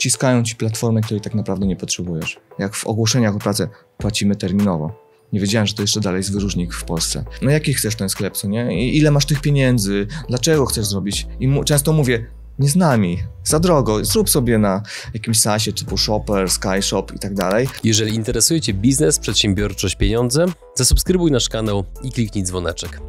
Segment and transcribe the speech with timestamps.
[0.00, 2.40] ciskają ci platformy, której tak naprawdę nie potrzebujesz.
[2.58, 5.10] Jak w ogłoszeniach o pracę płacimy terminowo.
[5.32, 7.24] Nie wiedziałem, że to jeszcze dalej jest wyróżnik w Polsce.
[7.42, 8.84] No jaki chcesz ten sklep, co nie?
[8.84, 10.06] I ile masz tych pieniędzy?
[10.28, 11.26] Dlaczego chcesz zrobić?
[11.40, 12.26] I mu, często mówię,
[12.58, 14.82] nie z nami, za drogo, zrób sobie na
[15.14, 17.68] jakimś sasie typu Shopper, Skyshop i tak dalej.
[17.84, 23.00] Jeżeli interesuje Cię biznes, przedsiębiorczość, pieniądze, zasubskrybuj nasz kanał i kliknij dzwoneczek.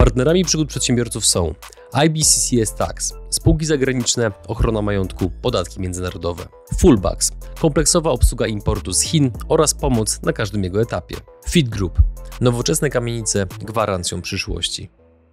[0.00, 1.54] Partnerami przygód przedsiębiorców są
[1.92, 6.46] IBCCS Tax, spółki zagraniczne, ochrona majątku, podatki międzynarodowe,
[6.78, 11.16] Fullbacks, kompleksowa obsługa importu z Chin oraz pomoc na każdym jego etapie,
[11.48, 12.02] Fit Group,
[12.40, 14.90] nowoczesne kamienice gwarancją przyszłości.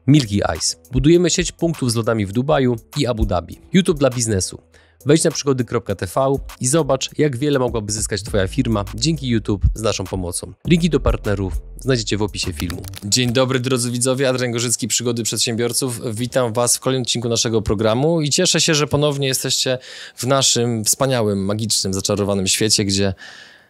[0.07, 0.77] Milky Ice.
[0.91, 3.59] Budujemy sieć punktów z lodami w Dubaju i Abu Dhabi.
[3.73, 4.61] YouTube dla biznesu.
[5.05, 10.03] Wejdź na przygody.tv i zobacz, jak wiele mogłaby zyskać Twoja firma dzięki YouTube z naszą
[10.03, 10.53] pomocą.
[10.67, 12.81] Linki do partnerów znajdziecie w opisie filmu.
[13.03, 16.01] Dzień dobry drodzy widzowie, Adrian Gorzycki, Przygody Przedsiębiorców.
[16.15, 19.77] Witam Was w kolejnym odcinku naszego programu i cieszę się, że ponownie jesteście
[20.15, 23.13] w naszym wspaniałym, magicznym, zaczarowanym świecie, gdzie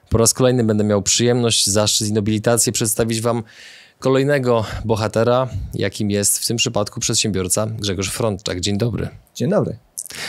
[0.09, 3.43] po raz kolejny będę miał przyjemność, zaszczyt i nobilitację przedstawić Wam
[3.99, 8.59] kolejnego bohatera, jakim jest w tym przypadku przedsiębiorca Grzegorz Frontczak.
[8.59, 9.09] Dzień dobry.
[9.35, 9.86] Dzień dobry.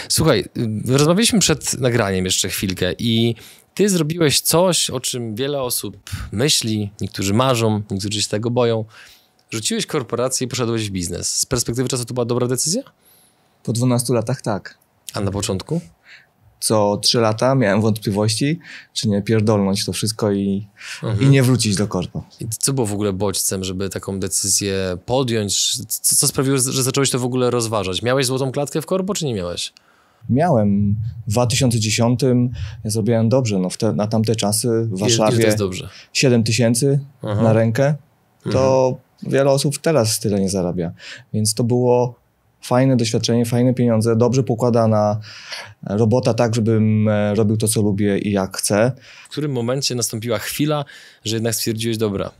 [0.09, 0.45] Słuchaj,
[0.87, 3.35] rozmawialiśmy przed nagraniem jeszcze chwilkę i
[3.75, 5.97] ty zrobiłeś coś, o czym wiele osób
[6.33, 8.85] myśli, niektórzy marzą, niektórzy się tego boją.
[9.51, 11.37] Rzuciłeś korporację i poszedłeś w biznes.
[11.41, 12.83] Z perspektywy czasu to była dobra decyzja?
[13.63, 14.79] Po 12 latach tak.
[15.15, 15.81] A na początku?
[16.61, 18.59] Co 3 lata miałem wątpliwości,
[18.93, 20.67] czy nie pierdolnąć to wszystko i,
[21.03, 21.23] mhm.
[21.23, 22.25] i nie wrócić do korpo.
[22.41, 25.77] I co było w ogóle bodźcem, żeby taką decyzję podjąć?
[25.89, 28.03] Co, co sprawiło, że zacząłeś to w ogóle rozważać?
[28.03, 29.73] Miałeś złotą klatkę w korpo, czy nie miałeś?
[30.31, 30.97] Miałem.
[31.27, 32.21] W 2010
[32.85, 33.59] ja zrobiłem dobrze.
[33.59, 35.89] No, te, na tamte czasy w Warszawie jest dobrze?
[36.13, 37.95] 7 tysięcy na rękę.
[38.53, 39.33] To mhm.
[39.33, 40.93] wiele osób teraz tyle nie zarabia.
[41.33, 42.15] Więc to było
[42.61, 45.21] fajne doświadczenie, fajne pieniądze, dobrze pokładana
[45.83, 48.93] robota tak, żebym e, robił to, co lubię i jak chcę.
[49.25, 50.85] W którym momencie nastąpiła chwila,
[51.25, 52.31] że jednak stwierdziłeś, dobra,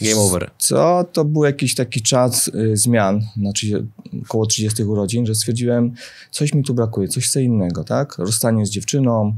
[0.00, 0.50] Game over.
[0.58, 1.04] Co?
[1.12, 3.86] To był jakiś taki czas y, zmian, znaczy
[4.22, 5.92] około 30 urodzin, że stwierdziłem,
[6.30, 8.18] coś mi tu brakuje, coś chcę innego, tak?
[8.18, 9.36] Rozstanie z dziewczyną,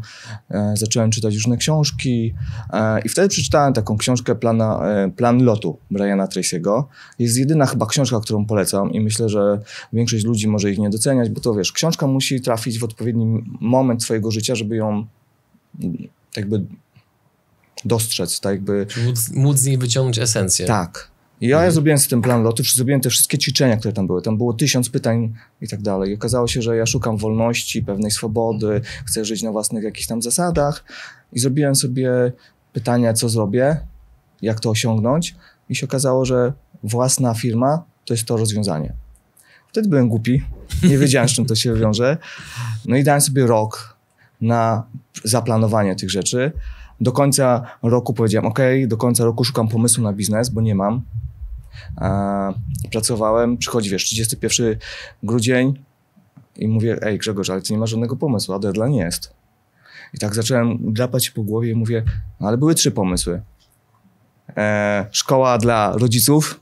[0.50, 2.34] e, zacząłem czytać różne książki
[2.72, 6.84] e, i wtedy przeczytałem taką książkę Plana, e, Plan lotu Briana Tracy'ego.
[7.18, 9.60] Jest jedyna chyba książka, którą polecam i myślę, że
[9.92, 14.02] większość ludzi może ich nie doceniać, bo to wiesz, książka musi trafić w odpowiedni moment
[14.02, 15.06] swojego życia, żeby ją
[16.36, 16.64] jakby
[17.84, 18.86] dostrzec, tak jakby...
[19.06, 20.66] Móc, móc z niej wyciągnąć esencję.
[20.66, 21.12] Tak.
[21.40, 21.66] I ja, mhm.
[21.66, 24.22] ja zrobiłem z tym plan lotu, zrobiłem te wszystkie ćwiczenia, które tam były.
[24.22, 26.10] Tam było tysiąc pytań i tak dalej.
[26.10, 30.22] I okazało się, że ja szukam wolności, pewnej swobody, chcę żyć na własnych jakichś tam
[30.22, 30.84] zasadach.
[31.32, 32.32] I zrobiłem sobie
[32.72, 33.76] pytania, co zrobię,
[34.42, 35.34] jak to osiągnąć.
[35.68, 38.92] I się okazało, że własna firma to jest to rozwiązanie.
[39.68, 40.42] Wtedy byłem głupi,
[40.82, 42.16] nie wiedziałem, z czym to się wiąże.
[42.86, 43.96] No i dałem sobie rok
[44.40, 44.86] na
[45.24, 46.52] zaplanowanie tych rzeczy.
[47.02, 51.02] Do końca roku powiedziałem, ok, do końca roku szukam pomysłu na biznes, bo nie mam.
[52.90, 54.76] Pracowałem, przychodzi, wiesz, 31
[55.22, 55.84] grudzień
[56.56, 59.32] i mówię, ej Grzegorz, ale ty nie masz żadnego pomysłu, a deadline jest.
[60.14, 62.02] I tak zacząłem drapać się po głowie i mówię,
[62.40, 63.42] no ale były trzy pomysły.
[64.56, 66.60] E, szkoła dla rodziców,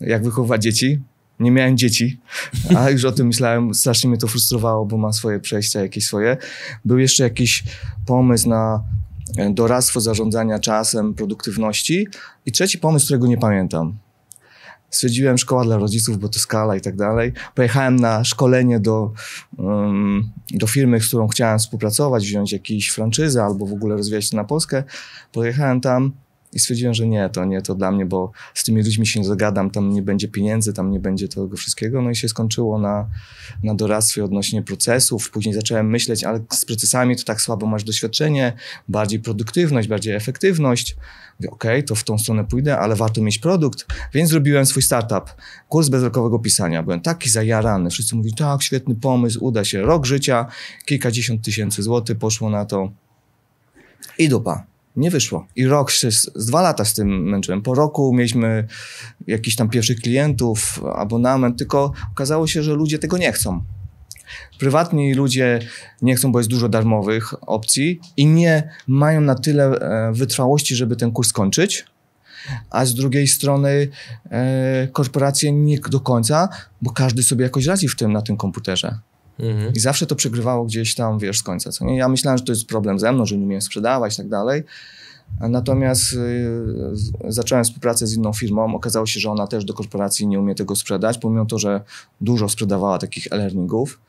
[0.00, 1.02] jak wychowywać dzieci.
[1.40, 2.20] Nie miałem dzieci,
[2.76, 6.36] a już o tym myślałem, strasznie mnie to frustrowało, bo ma swoje przejścia jakieś swoje.
[6.84, 7.64] Był jeszcze jakiś
[8.06, 8.84] pomysł na
[9.50, 12.08] doradztwo zarządzania czasem, produktywności.
[12.46, 13.98] I trzeci pomysł, którego nie pamiętam.
[14.90, 17.32] Stwierdziłem szkoła dla rodziców, bo to skala i tak dalej.
[17.54, 19.12] Pojechałem na szkolenie do,
[19.58, 24.36] um, do firmy, z którą chciałem współpracować, wziąć jakieś franczyzę albo w ogóle rozwijać się
[24.36, 24.84] na Polskę.
[25.32, 26.12] Pojechałem tam
[26.56, 29.26] i stwierdziłem, że nie, to nie to dla mnie, bo z tymi ludźmi się nie
[29.26, 32.02] zagadam, tam nie będzie pieniędzy, tam nie będzie tego wszystkiego.
[32.02, 33.08] No i się skończyło na,
[33.62, 35.30] na doradztwie odnośnie procesów.
[35.30, 38.52] Później zacząłem myśleć, ale z procesami to tak słabo masz doświadczenie,
[38.88, 40.96] bardziej produktywność, bardziej efektywność.
[41.40, 43.86] Mówię, okej, okay, to w tą stronę pójdę, ale warto mieć produkt.
[44.14, 45.34] Więc zrobiłem swój startup,
[45.68, 46.82] kurs bezrokowego pisania.
[46.82, 47.90] Byłem taki zajarany.
[47.90, 49.82] Wszyscy mówili, tak, świetny pomysł, uda się.
[49.82, 50.46] Rok życia,
[50.86, 52.90] kilkadziesiąt tysięcy złotych poszło na to.
[54.18, 55.46] I dupa nie wyszło.
[55.56, 57.62] I rok się, z, dwa lata z tym męczyłem.
[57.62, 58.66] Po roku mieliśmy
[59.26, 63.64] jakichś tam pierwszych klientów, abonament, tylko okazało się, że ludzie tego nie chcą.
[64.58, 65.60] Prywatni ludzie
[66.02, 70.96] nie chcą, bo jest dużo darmowych opcji i nie mają na tyle e, wytrwałości, żeby
[70.96, 71.84] ten kurs skończyć.
[72.70, 73.88] A z drugiej strony
[74.30, 76.48] e, korporacje nie do końca,
[76.82, 78.98] bo każdy sobie jakoś radzi w tym na tym komputerze.
[79.38, 79.72] Mhm.
[79.74, 81.72] I zawsze to przegrywało gdzieś tam, wiesz, z końca.
[81.72, 81.96] Co nie?
[81.96, 84.62] Ja myślałem, że to jest problem ze mną, że nie umiem sprzedawać i tak dalej.
[85.40, 88.74] Natomiast y, zacząłem współpracę z inną firmą.
[88.74, 91.80] Okazało się, że ona też do korporacji nie umie tego sprzedać, pomimo to, że
[92.20, 94.00] dużo sprzedawała takich e-learningów.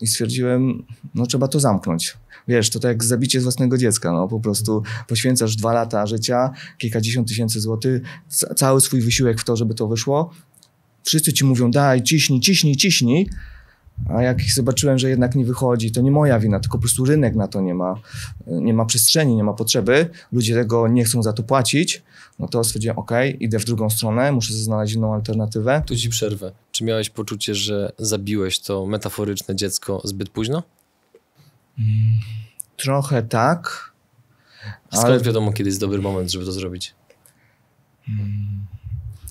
[0.00, 0.82] i stwierdziłem,
[1.14, 2.16] no trzeba to zamknąć.
[2.48, 6.50] Wiesz, to tak jak zabicie z własnego dziecka, no po prostu poświęcasz dwa lata życia,
[6.78, 8.02] kilkadziesiąt tysięcy złotych,
[8.56, 10.30] cały swój wysiłek w to, żeby to wyszło.
[11.02, 13.30] Wszyscy ci mówią, daj, ciśnij, ciśnij, ciśnij,
[14.08, 17.34] a jak zobaczyłem, że jednak nie wychodzi, to nie moja wina, tylko po prostu rynek
[17.34, 17.94] na to nie ma,
[18.46, 22.02] nie ma przestrzeni, nie ma potrzeby, ludzie tego nie chcą za to płacić,
[22.38, 23.10] no to stwierdziłem, ok,
[23.40, 25.82] idę w drugą stronę, muszę znaleźć inną alternatywę.
[25.86, 26.52] Tu ci przerwę.
[26.72, 30.62] Czy miałeś poczucie, że zabiłeś to metaforyczne dziecko zbyt późno?
[32.76, 33.92] Trochę tak.
[34.90, 35.20] Skąd ale...
[35.20, 36.94] wiadomo, kiedy jest dobry moment, żeby to zrobić?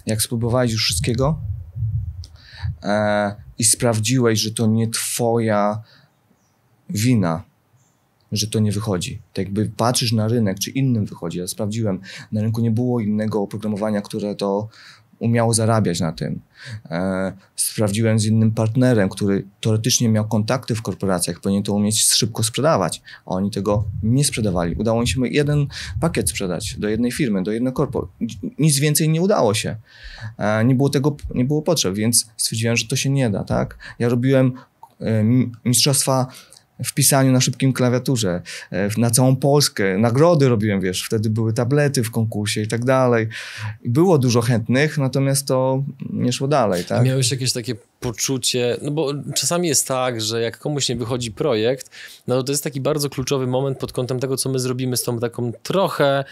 [0.06, 1.39] Jak spróbowałeś już wszystkiego
[2.83, 5.81] e, i sprawdziłeś, że to nie twoja
[6.89, 7.43] wina,
[8.31, 9.21] że to nie wychodzi.
[9.33, 11.39] Tak jakby patrzysz na rynek, czy innym wychodzi.
[11.39, 11.99] Ja sprawdziłem,
[12.31, 14.67] na rynku nie było innego oprogramowania, które to
[15.19, 16.42] umiało zarabiać na tym.
[16.86, 22.44] E, sprawdziłem z innym partnerem, który teoretycznie miał kontakty w korporacjach, powinien to umieć szybko
[22.44, 24.75] sprzedawać, a oni tego nie sprzedawali.
[24.75, 25.68] Udało mi się jeden
[26.00, 28.07] pakiet sprzedać do jednej firmy, do jednej korpo.
[28.60, 29.75] Nic więcej nie udało się.
[30.38, 33.77] E, nie było tego, nie było potrzeb, więc stwierdziłem, że to się nie da, tak?
[34.00, 34.54] Ja robiłem
[35.01, 35.24] e,
[35.65, 36.27] mistrzostwa
[36.83, 38.41] w pisaniu na szybkim klawiaturze,
[38.71, 39.97] e, na całą Polskę.
[39.97, 43.27] Nagrody robiłem, wiesz, wtedy były tablety w konkursie i tak dalej.
[43.85, 46.99] Było dużo chętnych, natomiast to nie szło dalej, tak?
[46.99, 51.31] A miałeś jakieś takie poczucie, no bo czasami jest tak, że jak komuś nie wychodzi
[51.31, 51.89] projekt,
[52.27, 55.19] no to jest taki bardzo kluczowy moment pod kątem tego, co my zrobimy z tą
[55.19, 56.23] taką trochę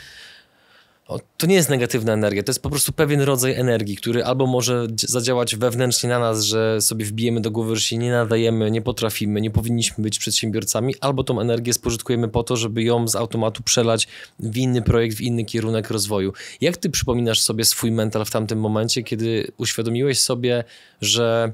[1.38, 4.88] to nie jest negatywna energia, to jest po prostu pewien rodzaj energii, który albo może
[4.96, 9.42] zadziałać wewnętrznie na nas, że sobie wbijemy do głowy, że się nie nadajemy, nie potrafimy,
[9.42, 14.08] nie powinniśmy być przedsiębiorcami, albo tą energię spożytkujemy po to, żeby ją z automatu przelać
[14.40, 16.34] w inny projekt, w inny kierunek rozwoju.
[16.62, 20.64] Jak ty przypominasz sobie swój mental w tamtym momencie, kiedy uświadomiłeś sobie,
[21.02, 21.54] że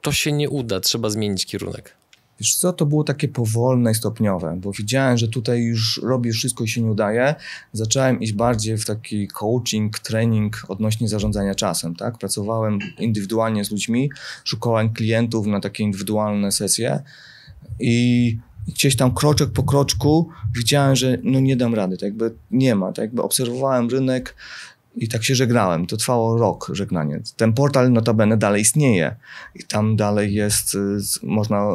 [0.00, 1.99] to się nie uda, trzeba zmienić kierunek?
[2.40, 6.64] Wiesz co, to było takie powolne i stopniowe, bo widziałem, że tutaj już robię wszystko
[6.64, 7.34] i się nie udaje.
[7.72, 12.18] Zacząłem iść bardziej w taki coaching, training odnośnie zarządzania czasem, tak?
[12.18, 14.10] Pracowałem indywidualnie z ludźmi,
[14.44, 17.02] szukałem klientów na takie indywidualne sesje
[17.80, 18.38] i
[18.68, 22.86] gdzieś tam kroczek po kroczku widziałem, że no nie dam rady, tak jakby nie ma,
[22.86, 24.34] tak jakby obserwowałem rynek,
[24.96, 25.86] i tak się żegnałem.
[25.86, 27.20] To trwało rok, żegnanie.
[27.36, 29.16] Ten portal notabene dalej istnieje
[29.54, 31.68] i tam dalej jest, y, można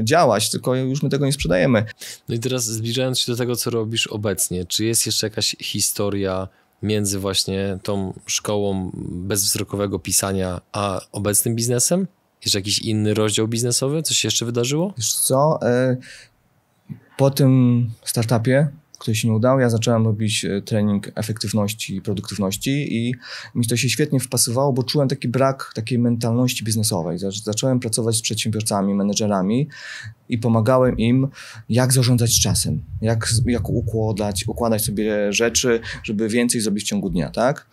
[0.00, 1.84] y, działać, tylko już my tego nie sprzedajemy.
[2.28, 6.48] No i teraz zbliżając się do tego, co robisz obecnie, czy jest jeszcze jakaś historia
[6.82, 12.06] między właśnie tą szkołą bezwzrokowego pisania, a obecnym biznesem?
[12.44, 14.02] Jeszcze jakiś inny rozdział biznesowy?
[14.02, 14.94] Coś się jeszcze wydarzyło?
[14.96, 15.96] Wiesz co, y,
[17.16, 22.96] po tym startupie który się nie udał, ja zacząłem robić e, trening efektywności i produktywności
[22.96, 23.14] i
[23.54, 27.18] mi to się świetnie wpasowało, bo czułem taki brak takiej mentalności biznesowej.
[27.44, 29.68] Zacząłem pracować z przedsiębiorcami, menedżerami
[30.28, 31.28] i pomagałem im,
[31.68, 37.30] jak zarządzać czasem, jak, jak układać, układać sobie rzeczy, żeby więcej zrobić w ciągu dnia,
[37.30, 37.66] tak?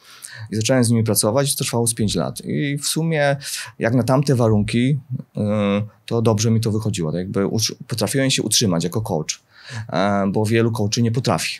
[0.51, 2.41] I zacząłem z nimi pracować, to trwało z 5 lat.
[2.45, 3.35] I w sumie,
[3.79, 4.99] jak na tamte warunki,
[5.37, 7.11] e, to dobrze mi to wychodziło.
[7.11, 7.49] Tak jakby
[7.87, 9.43] potrafiłem się utrzymać jako coach.
[9.89, 11.60] E, bo wielu coachy nie potrafi.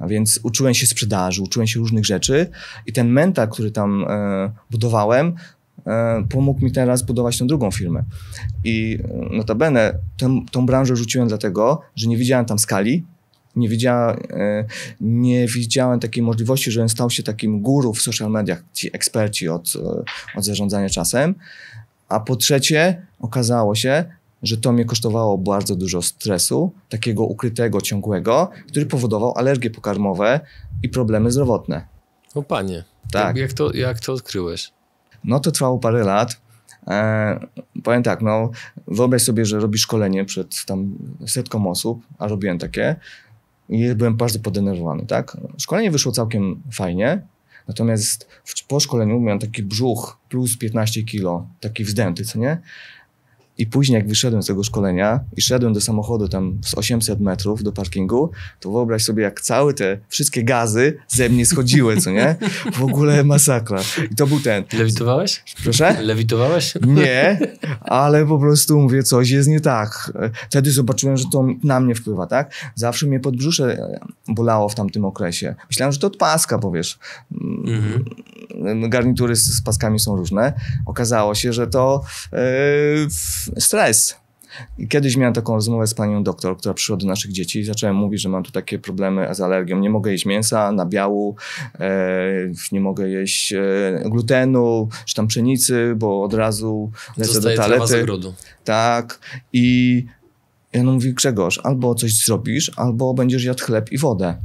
[0.00, 2.50] Więc uczyłem się sprzedaży, uczyłem się różnych rzeczy
[2.86, 5.34] i ten mental, który tam e, budowałem,
[5.86, 8.04] e, pomógł mi teraz budować tę drugą firmę.
[8.64, 8.98] I
[9.30, 13.04] notabene tę, tą branżę rzuciłem dlatego, że nie widziałem tam skali,
[13.56, 14.16] nie, widziałem,
[15.00, 19.72] nie widziałem takiej możliwości, żebym stał się takim guru w social mediach, ci eksperci od,
[20.36, 21.34] od zarządzania czasem.
[22.08, 24.04] A po trzecie, okazało się,
[24.42, 30.40] że to mnie kosztowało bardzo dużo stresu, takiego ukrytego, ciągłego, który powodował alergie pokarmowe
[30.82, 31.86] i problemy zdrowotne.
[32.34, 33.36] O panie, tak.
[33.36, 34.72] jak, to, jak to odkryłeś?
[35.24, 36.40] No to trwało parę lat.
[36.86, 37.40] E,
[37.82, 38.50] powiem tak, no
[38.88, 42.96] wyobraź sobie, że robisz szkolenie przed tam setką osób, a robiłem takie
[43.68, 45.36] i byłem bardzo podenerwowany, tak?
[45.58, 47.22] Szkolenie wyszło całkiem fajnie,
[47.68, 48.28] natomiast
[48.68, 52.60] po szkoleniu miałem taki brzuch plus 15 kilo, taki wzdęty, co nie?
[53.58, 57.62] I później, jak wyszedłem z tego szkolenia i szedłem do samochodu tam z 800 metrów
[57.62, 62.36] do parkingu, to wyobraź sobie, jak całe te wszystkie gazy ze mnie schodziły, co nie?
[62.72, 63.80] W ogóle masakra.
[64.12, 64.64] I to był ten.
[64.72, 65.44] Lewitowałeś?
[65.62, 66.02] Proszę?
[66.02, 66.74] Lewitowałeś?
[66.86, 67.38] Nie,
[67.80, 70.12] ale po prostu mówię, coś jest nie tak.
[70.50, 72.52] Wtedy zobaczyłem, że to na mnie wpływa, tak?
[72.74, 73.78] Zawsze mnie podbrzusze
[74.28, 75.54] bolało w tamtym okresie.
[75.70, 76.98] Myślałem, że to od paska, powiesz.
[77.66, 78.04] Mhm.
[78.90, 80.52] Garnitury z, z, paskami są różne.
[80.86, 82.38] Okazało się, że to yy,
[83.58, 84.16] stres.
[84.78, 87.96] I kiedyś miałem taką rozmowę z panią doktor, która przyszła do naszych dzieci i zacząłem
[87.96, 89.78] mówić, że mam tu takie problemy z alergią.
[89.78, 91.36] Nie mogę jeść mięsa, nabiału,
[91.80, 92.20] e,
[92.72, 93.60] nie mogę jeść e,
[94.04, 98.06] glutenu, czy tam pszenicy, bo od razu lecę Zostaje do toalety.
[98.64, 99.18] Tak.
[99.52, 100.06] I
[100.72, 104.36] ja no mówię, Grzegorz, albo coś zrobisz, albo będziesz jadł chleb i wodę.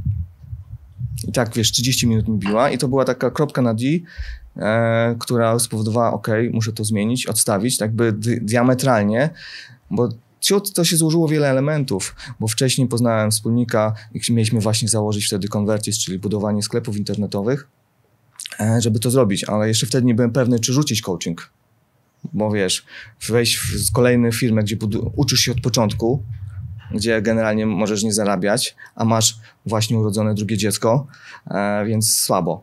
[1.28, 3.84] I tak, wiesz, 30 minut mi biła i to była taka kropka na D,
[4.56, 9.30] e, która spowodowała, ok, muszę to zmienić, odstawić, tak by di- diametralnie,
[9.90, 10.08] bo
[10.40, 13.94] ciut to się złożyło wiele elementów, bo wcześniej poznałem wspólnika
[14.30, 17.68] mieliśmy właśnie założyć wtedy Convertis, czyli budowanie sklepów internetowych,
[18.60, 21.50] e, żeby to zrobić, ale jeszcze wtedy nie byłem pewny, czy rzucić coaching.
[22.32, 22.86] Bo wiesz,
[23.28, 24.76] wejść w kolejną firmę, gdzie
[25.16, 26.22] uczysz się od początku,
[26.94, 31.06] gdzie generalnie możesz nie zarabiać, a masz właśnie urodzone drugie dziecko,
[31.50, 32.62] e, więc słabo.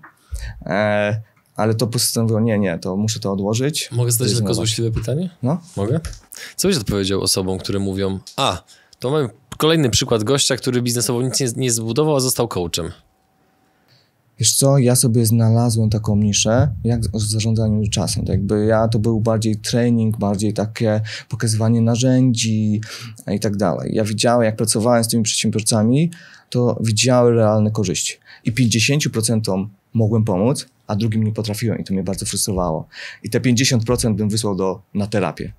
[0.65, 1.21] E,
[1.59, 3.89] ale to postanowiłem, nie, nie, to muszę to odłożyć.
[3.91, 5.29] Mogę zadać tylko złośliwe pytanie?
[5.43, 5.61] No.
[5.77, 5.99] Mogę?
[6.55, 8.63] Co byś odpowiedział osobom, które mówią, a,
[8.99, 12.91] to mamy kolejny przykład gościa, który biznesowo nic nie, nie zbudował, a został coachem.
[14.39, 18.25] Wiesz co, ja sobie znalazłem taką niszę, jak w zarządzaniu czasem.
[18.25, 22.81] Tak jakby ja to był bardziej trening, bardziej takie pokazywanie narzędzi
[23.31, 23.91] i tak dalej.
[23.93, 26.11] Ja widziałem, jak pracowałem z tymi przedsiębiorcami,
[26.49, 28.13] to widziałem realne korzyści.
[28.45, 32.87] I 50% mogłem pomóc, a drugim nie potrafiłem i to mnie bardzo frustrowało.
[33.23, 35.53] I te 50% bym wysłał do, na terapię.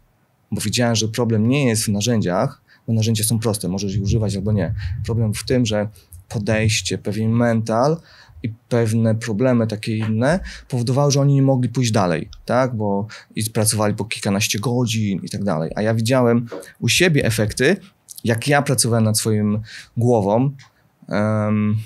[0.52, 4.36] Bo widziałem, że problem nie jest w narzędziach, bo narzędzia są proste, możesz je używać
[4.36, 4.74] albo nie.
[5.04, 5.88] Problem w tym, że
[6.28, 7.96] podejście, pewien mental
[8.42, 12.76] i pewne problemy takie inne powodowały, że oni nie mogli pójść dalej, tak?
[12.76, 13.06] Bo
[13.36, 15.70] i pracowali po kilkanaście godzin i tak dalej.
[15.76, 16.46] A ja widziałem
[16.80, 17.76] u siebie efekty,
[18.24, 19.60] jak ja pracowałem nad swoim
[19.96, 20.50] głową,
[21.08, 21.76] em,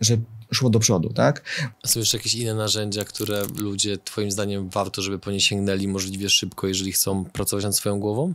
[0.00, 0.16] że
[0.52, 1.44] szło do przodu, tak?
[1.82, 5.88] A są jeszcze jakieś inne narzędzia, które ludzie, twoim zdaniem, warto, żeby po nie sięgnęli
[5.88, 8.34] możliwie szybko, jeżeli chcą pracować nad swoją głową?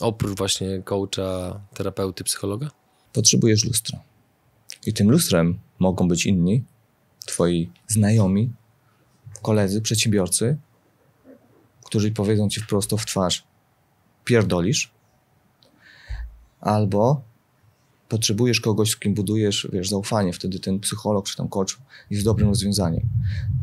[0.00, 2.70] Oprócz właśnie coacha, terapeuty, psychologa?
[3.12, 4.00] Potrzebujesz lustra.
[4.86, 6.64] I tym lustrem mogą być inni,
[7.26, 8.52] twoi znajomi,
[9.42, 10.58] koledzy, przedsiębiorcy,
[11.84, 13.44] którzy powiedzą ci wprost w twarz,
[14.24, 14.92] pierdolisz,
[16.60, 17.22] albo
[18.08, 21.78] potrzebujesz kogoś, z kim budujesz, wiesz, zaufanie, wtedy ten psycholog czy tam coach
[22.10, 23.02] jest dobrym rozwiązaniem.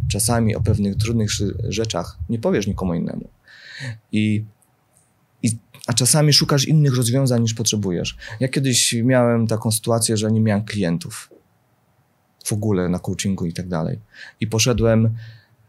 [0.07, 1.29] Czasami o pewnych trudnych
[1.69, 3.29] rzeczach nie powiesz nikomu innemu.
[4.11, 4.45] I,
[5.43, 5.57] i,
[5.87, 8.17] a czasami szukasz innych rozwiązań niż potrzebujesz.
[8.39, 11.29] Ja kiedyś miałem taką sytuację, że nie miałem klientów
[12.45, 13.99] w ogóle na coachingu i tak dalej.
[14.39, 15.15] I poszedłem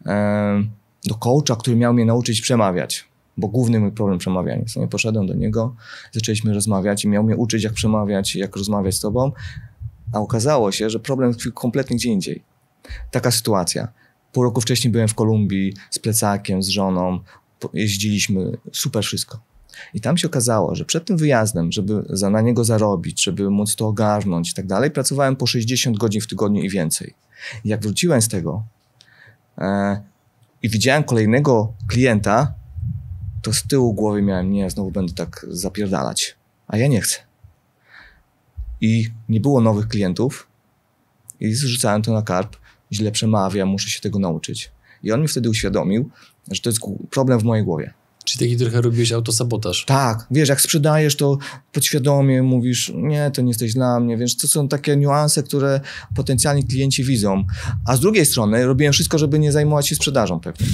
[0.07, 0.65] e,
[1.07, 4.65] do coacha, który miał mnie nauczyć przemawiać, bo główny mój problem przemawiania.
[4.77, 5.75] Nie poszedłem do niego,
[6.13, 9.33] zaczęliśmy rozmawiać i miał mnie uczyć, jak przemawiać, jak rozmawiać z tobą,
[10.13, 12.43] a okazało się, że problem tkwi kompletnie gdzie indziej.
[13.11, 13.89] Taka sytuacja.
[14.33, 17.21] Pół roku wcześniej byłem w Kolumbii z plecakiem, z żoną,
[17.73, 19.41] jeździliśmy, super wszystko.
[19.95, 23.77] I tam się okazało, że przed tym wyjazdem, żeby za, na niego zarobić, żeby móc
[23.77, 27.15] to ogarnąć i tak dalej, pracowałem po 60 godzin w tygodniu i więcej.
[27.65, 28.65] I jak wróciłem z tego
[29.59, 30.03] e,
[30.63, 32.55] i widziałem kolejnego klienta,
[33.43, 36.37] to z tyłu głowy miałem, nie, znowu będę tak zapierdalać.
[36.69, 37.19] A ja nie chcę.
[38.81, 40.47] I nie było nowych klientów
[41.41, 42.57] i zrzucałem to na karp.
[42.93, 44.73] Źle przemawiam, muszę się tego nauczyć.
[45.03, 46.11] I on mi wtedy uświadomił,
[46.51, 46.81] że to jest
[47.11, 47.95] problem w mojej głowie.
[48.25, 49.85] Czyli taki trochę robiłeś autosabotaż.
[49.85, 51.39] Tak, wiesz, jak sprzedajesz, to
[51.73, 55.81] podświadomie mówisz, nie, to nie jesteś dla mnie, wiesz, to są takie niuanse, które
[56.15, 57.45] potencjalni klienci widzą.
[57.87, 60.67] A z drugiej strony robiłem wszystko, żeby nie zajmować się sprzedażą pewnie.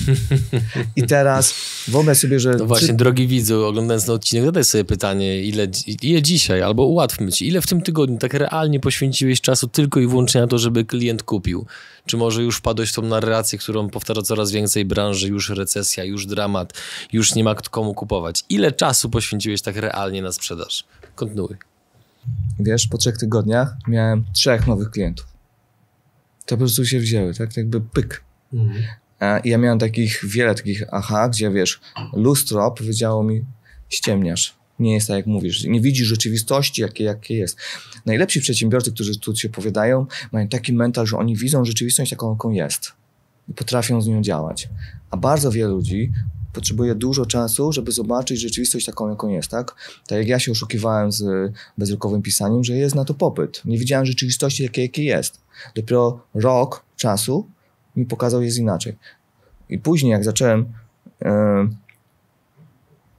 [0.97, 1.55] I teraz
[1.89, 2.55] wyobraź sobie, że...
[2.55, 5.67] No właśnie, drogi widzu, oglądając ten odcinek, zadaj sobie pytanie, ile,
[6.03, 10.07] ile dzisiaj, albo ułatwmy ci, ile w tym tygodniu tak realnie poświęciłeś czasu tylko i
[10.07, 11.67] wyłącznie na to, żeby klient kupił?
[12.07, 16.27] Czy może już wpadłeś w tą narrację, którą powtarza coraz więcej branży, już recesja, już
[16.27, 16.73] dramat,
[17.13, 18.45] już nie ma kto- komu kupować?
[18.49, 20.85] Ile czasu poświęciłeś tak realnie na sprzedaż?
[21.15, 21.57] Kontynuuj.
[22.61, 25.27] wiesz, po trzech tygodniach miałem trzech nowych klientów.
[26.47, 28.25] To po prostu się wzięły, tak jakby pyk.
[29.21, 31.81] E, I ja miałem takich, wiele takich aha, gdzie wiesz,
[32.13, 33.45] lustro powiedziało mi,
[33.89, 34.55] ściemniasz.
[34.79, 35.65] Nie jest tak, jak mówisz.
[35.65, 37.59] Nie widzisz rzeczywistości, jakie, jakie jest.
[38.07, 42.51] Najlepsi przedsiębiorcy, którzy tu się opowiadają, mają taki mental, że oni widzą rzeczywistość taką, jaką
[42.51, 42.93] jest.
[43.49, 44.69] I potrafią z nią działać.
[45.11, 46.13] A bardzo wielu ludzi
[46.59, 49.75] potrzebuje dużo czasu, żeby zobaczyć rzeczywistość taką, jaką jest, tak?
[50.07, 53.63] Tak jak ja się oszukiwałem z bezrukowym pisaniem, że jest na to popyt.
[53.65, 55.41] Nie widziałem rzeczywistości, jakiej, jakiej jest.
[55.75, 57.47] Dopiero rok czasu
[57.97, 58.97] mi pokazał, jest inaczej.
[59.69, 60.73] I później, jak zacząłem
[61.23, 61.69] e,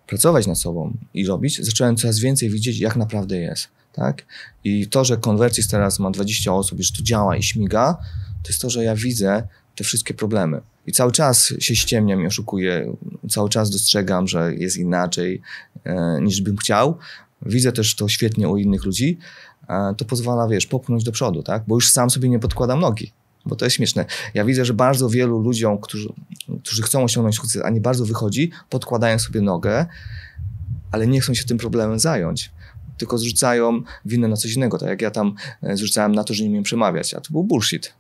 [0.08, 3.68] pracować nad sobą i robić, zacząłem coraz więcej widzieć, jak naprawdę jest.
[3.94, 4.26] Tak?
[4.64, 7.98] I to, że konwersji teraz ma 20 osób, już tu działa i śmiga,
[8.44, 10.62] to jest to, że ja widzę te wszystkie problemy.
[10.88, 12.96] I cały czas się ściemniam i oszukuję,
[13.30, 15.42] cały czas dostrzegam, że jest inaczej
[15.84, 16.98] e, niż bym chciał.
[17.46, 19.18] Widzę też to świetnie u innych ludzi.
[19.70, 21.64] E, to pozwala, wiesz, popchnąć do przodu, tak?
[21.68, 23.12] Bo już sam sobie nie podkładam nogi.
[23.46, 24.06] Bo to jest śmieszne.
[24.34, 26.14] Ja widzę, że bardzo wielu ludziom, którzy,
[26.64, 29.86] którzy chcą osiągnąć sukces, a nie bardzo wychodzi, podkładają sobie nogę,
[30.92, 32.52] ale nie chcą się tym problemem zająć
[33.00, 34.78] tylko zrzucają winę na coś innego.
[34.78, 37.44] Tak jak ja tam e, zrzucałem na to, że nie umiem przemawiać, a to był
[37.44, 37.94] bullshit.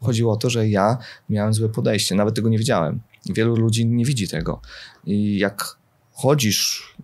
[0.00, 3.00] Chodziło o to, że ja miałem złe podejście, nawet tego nie wiedziałem.
[3.26, 4.60] Wielu ludzi nie widzi tego.
[5.04, 5.76] I jak
[6.12, 6.96] chodzisz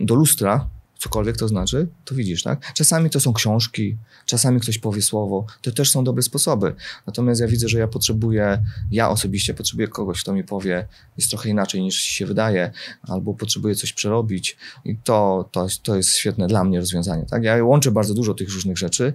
[0.00, 0.68] do lustra,
[0.98, 2.72] cokolwiek to znaczy, to widzisz, tak?
[2.74, 6.74] Czasami to są książki, czasami ktoś powie słowo, to też są dobre sposoby.
[7.06, 11.48] Natomiast ja widzę, że ja potrzebuję, ja osobiście potrzebuję kogoś, kto mi powie, jest trochę
[11.48, 12.70] inaczej niż się wydaje,
[13.02, 17.42] albo potrzebuję coś przerobić i to, to, to jest świetne dla mnie rozwiązanie, tak?
[17.44, 19.12] Ja łączę bardzo dużo tych różnych rzeczy,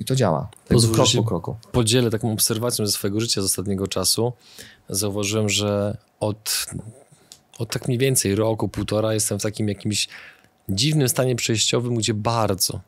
[0.00, 0.48] I to działa.
[0.68, 1.56] Tak krok po kroku.
[1.72, 4.32] Podzielę taką obserwacją ze swojego życia z ostatniego czasu.
[4.88, 6.66] Zauważyłem, że od,
[7.58, 10.08] od tak mniej więcej roku, półtora jestem w takim jakimś
[10.68, 12.80] dziwnym stanie przejściowym, gdzie bardzo,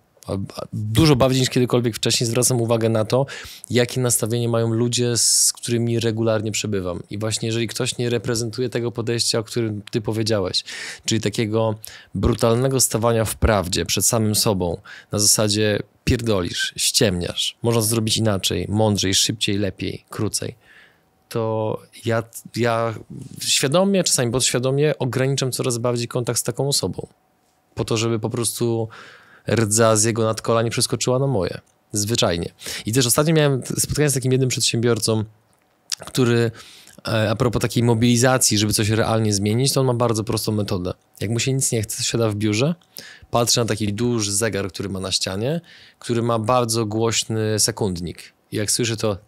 [0.73, 3.26] dużo bardziej niż kiedykolwiek wcześniej zwracam uwagę na to,
[3.70, 7.02] jakie nastawienie mają ludzie, z którymi regularnie przebywam.
[7.11, 10.64] I właśnie jeżeli ktoś nie reprezentuje tego podejścia, o którym ty powiedziałeś,
[11.04, 11.75] czyli takiego
[12.14, 14.80] brutalnego stawania w prawdzie przed samym sobą,
[15.12, 20.54] na zasadzie pierdolisz, ściemniasz, można zrobić inaczej, mądrzej, szybciej, lepiej, krócej,
[21.28, 22.23] to ja,
[22.56, 22.94] ja
[23.40, 27.06] świadomie, czasami podświadomie ograniczam coraz bardziej kontakt z taką osobą.
[27.75, 28.88] Po to, żeby po prostu
[29.50, 31.61] rdza z jego nadkola nie przeskoczyła na moje.
[31.93, 32.52] Zwyczajnie.
[32.87, 35.25] I też ostatnio miałem spotkanie z takim jednym przedsiębiorcą,
[36.07, 36.50] który
[37.09, 40.95] e, a propos takiej mobilizacji, żeby coś realnie zmienić, to on ma bardzo prostą metodę.
[41.21, 42.75] Jak mu się nic nie chce, siada w biurze,
[43.31, 45.61] patrzy na taki duży zegar, który ma na ścianie,
[45.99, 48.33] który ma bardzo głośny sekundnik.
[48.52, 49.19] I jak słyszy to,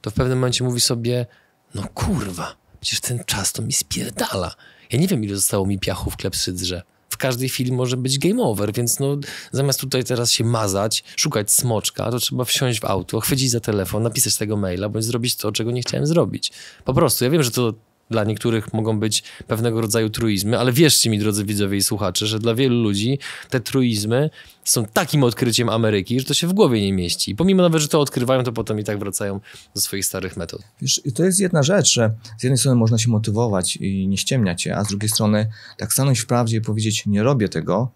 [0.00, 1.26] to w pewnym momencie mówi sobie,
[1.74, 4.54] no kurwa, przecież ten czas to mi spierdala.
[4.92, 6.82] Ja nie wiem, ile zostało mi piachu w klepsydrze
[7.20, 9.16] każdej chwili może być game over, więc no,
[9.52, 14.02] zamiast tutaj teraz się mazać, szukać smoczka, to trzeba wsiąść w auto, chwycić za telefon,
[14.02, 16.52] napisać tego maila, bądź zrobić to, czego nie chciałem zrobić.
[16.84, 17.24] Po prostu.
[17.24, 17.74] Ja wiem, że to
[18.10, 22.38] dla niektórych mogą być pewnego rodzaju truizmy, ale wierzcie mi, drodzy widzowie i słuchacze, że
[22.38, 23.18] dla wielu ludzi
[23.50, 24.30] te truizmy
[24.64, 27.30] są takim odkryciem Ameryki, że to się w głowie nie mieści.
[27.30, 29.40] I pomimo nawet, że to odkrywają, to potem i tak wracają
[29.74, 30.62] do swoich starych metod.
[30.82, 34.62] Wiesz, to jest jedna rzecz, że z jednej strony można się motywować i nie ściemniać
[34.62, 35.46] się, a z drugiej strony
[35.78, 37.90] tak stanąć w prawdzie i powiedzieć, nie robię tego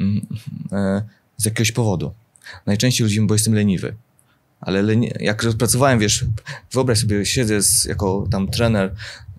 [0.00, 0.26] mm,
[0.72, 1.02] e,
[1.36, 2.12] z jakiegoś powodu.
[2.66, 3.94] Najczęściej ludzie mówią, bo jestem leniwy.
[4.60, 6.24] Ale jak pracowałem, wiesz,
[6.72, 8.94] wyobraź sobie, siedzę z, jako tam trener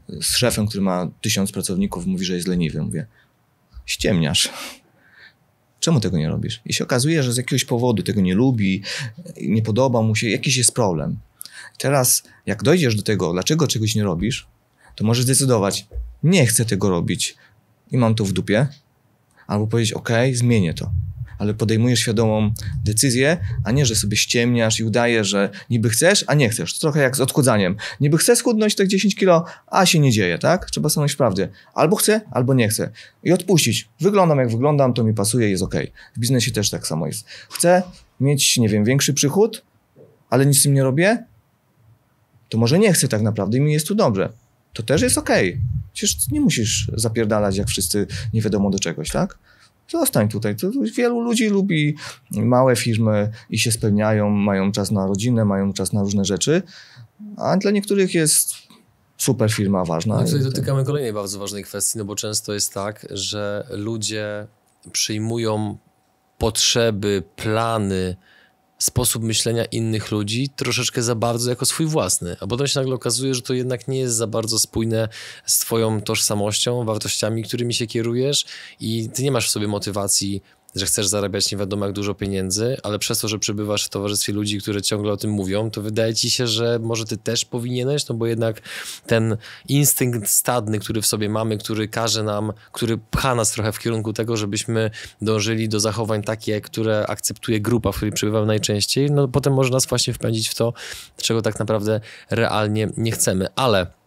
[0.10, 2.82] z szefem, który ma tysiąc pracowników, mówi, że jest leniwy.
[2.82, 3.06] Mówię,
[3.86, 4.50] ściemniasz.
[5.80, 6.62] Czemu tego nie robisz?
[6.66, 8.84] I się okazuje, że z jakiegoś powodu tego nie lubi,
[9.42, 11.18] nie podoba mu się, jakiś jest problem.
[11.78, 14.48] Teraz, jak dojdziesz do tego, dlaczego czegoś nie robisz,
[14.96, 15.88] to możesz zdecydować,
[16.24, 17.36] nie chcę tego robić
[17.92, 18.68] i mam to w dupie,
[19.48, 20.92] albo powiedzieć, ok, zmienię to
[21.44, 22.54] ale podejmujesz świadomą
[22.86, 26.74] decyzję, a nie, że sobie ściemniasz i udajesz, że niby chcesz, a nie chcesz.
[26.74, 27.76] To trochę jak z odchudzaniem.
[28.00, 30.70] Niby chcę schudnąć te 10 kilo, a się nie dzieje, tak?
[30.72, 31.50] Trzeba stanąć w prawdzie.
[31.74, 32.90] Albo chcę, albo nie chcę.
[33.24, 33.90] I odpuścić.
[34.00, 35.76] Wyglądam jak wyglądam, to mi pasuje, jest ok.
[36.16, 37.26] W biznesie też tak samo jest.
[37.50, 37.84] Chcę
[38.20, 39.64] mieć, nie wiem, większy przychód,
[40.30, 41.26] ale nic z tym nie robię,
[42.50, 44.30] to może nie chcę tak naprawdę i mi jest tu dobrze.
[44.74, 45.30] To też jest ok.
[45.94, 49.38] Przecież nie musisz zapierdalać jak wszyscy nie wiadomo do czegoś, tak?
[49.88, 50.56] Zostań tutaj.
[50.56, 51.96] To wielu ludzi lubi
[52.32, 56.62] małe firmy i się spełniają, mają czas na rodzinę, mają czas na różne rzeczy,
[57.38, 58.54] a dla niektórych jest
[59.18, 60.16] super firma ważna.
[60.16, 64.48] No tutaj dotykamy kolejnej bardzo ważnej kwestii, no bo często jest tak, że ludzie
[64.92, 65.78] przyjmują
[66.38, 68.16] potrzeby, plany,
[68.78, 73.36] sposób myślenia innych ludzi troszeczkę za bardzo jako swój własny, a potem się nagle okazuje,
[73.36, 75.10] że to jednak nie jest za bardzo spójne
[75.46, 78.46] z twoją tożsamością, wartościami, którymi się kierujesz
[78.80, 80.42] i ty nie masz w sobie motywacji
[80.76, 84.34] że chcesz zarabiać nie wiadomo jak dużo pieniędzy, ale przez to, że przebywasz w towarzystwie
[84.34, 88.08] ludzi, które ciągle o tym mówią, to wydaje ci się, że może ty też powinieneś,
[88.08, 88.62] no bo jednak
[89.08, 93.80] ten instynkt stadny, który w sobie mamy, który każe nam, który pcha nas trochę w
[93.80, 99.28] kierunku tego, żebyśmy dążyli do zachowań takie, które akceptuje grupa, w której przebywamy najczęściej, no
[99.28, 100.74] potem może nas właśnie wpędzić w to,
[101.18, 103.48] czego tak naprawdę realnie nie chcemy.
[103.56, 104.03] Ale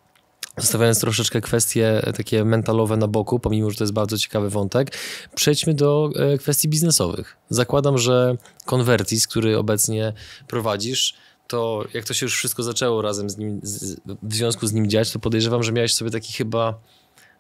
[0.57, 4.99] Zostawiając troszeczkę kwestie takie mentalowe na boku, pomimo, że to jest bardzo ciekawy wątek,
[5.35, 7.37] przejdźmy do e, kwestii biznesowych.
[7.51, 10.12] Zakładam, że Convertis, który obecnie
[10.47, 11.14] prowadzisz,
[11.47, 14.90] to jak to się już wszystko zaczęło razem z nim, z, w związku z nim
[14.90, 16.79] dziać, to podejrzewam, że miałeś sobie taki chyba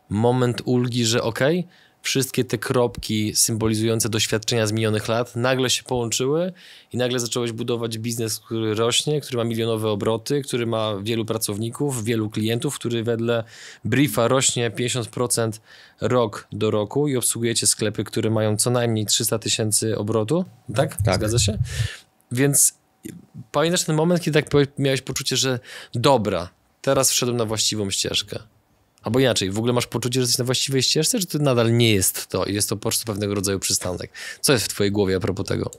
[0.08, 1.70] moment ulgi, że okej, okay,
[2.06, 6.52] wszystkie te kropki symbolizujące doświadczenia z minionych lat nagle się połączyły
[6.92, 12.04] i nagle zacząłeś budować biznes, który rośnie, który ma milionowe obroty, który ma wielu pracowników,
[12.04, 13.44] wielu klientów, który wedle
[13.84, 15.60] briefa rośnie 50%
[16.00, 21.02] rok do roku i obsługujecie sklepy, które mają co najmniej 300 tysięcy obrotu, tak?
[21.02, 21.14] Tak.
[21.14, 21.58] Zgadza się?
[22.32, 22.74] Więc
[23.52, 25.60] pamiętasz ten moment, kiedy tak miałeś poczucie, że
[25.94, 26.48] dobra,
[26.82, 28.38] teraz wszedłem na właściwą ścieżkę.
[29.06, 31.94] Albo inaczej, w ogóle masz poczucie, że jesteś na właściwej ścieżce, czy to nadal nie
[31.94, 34.10] jest to i jest to po prostu pewnego rodzaju przystanek?
[34.40, 35.70] Co jest w twojej głowie a propos tego?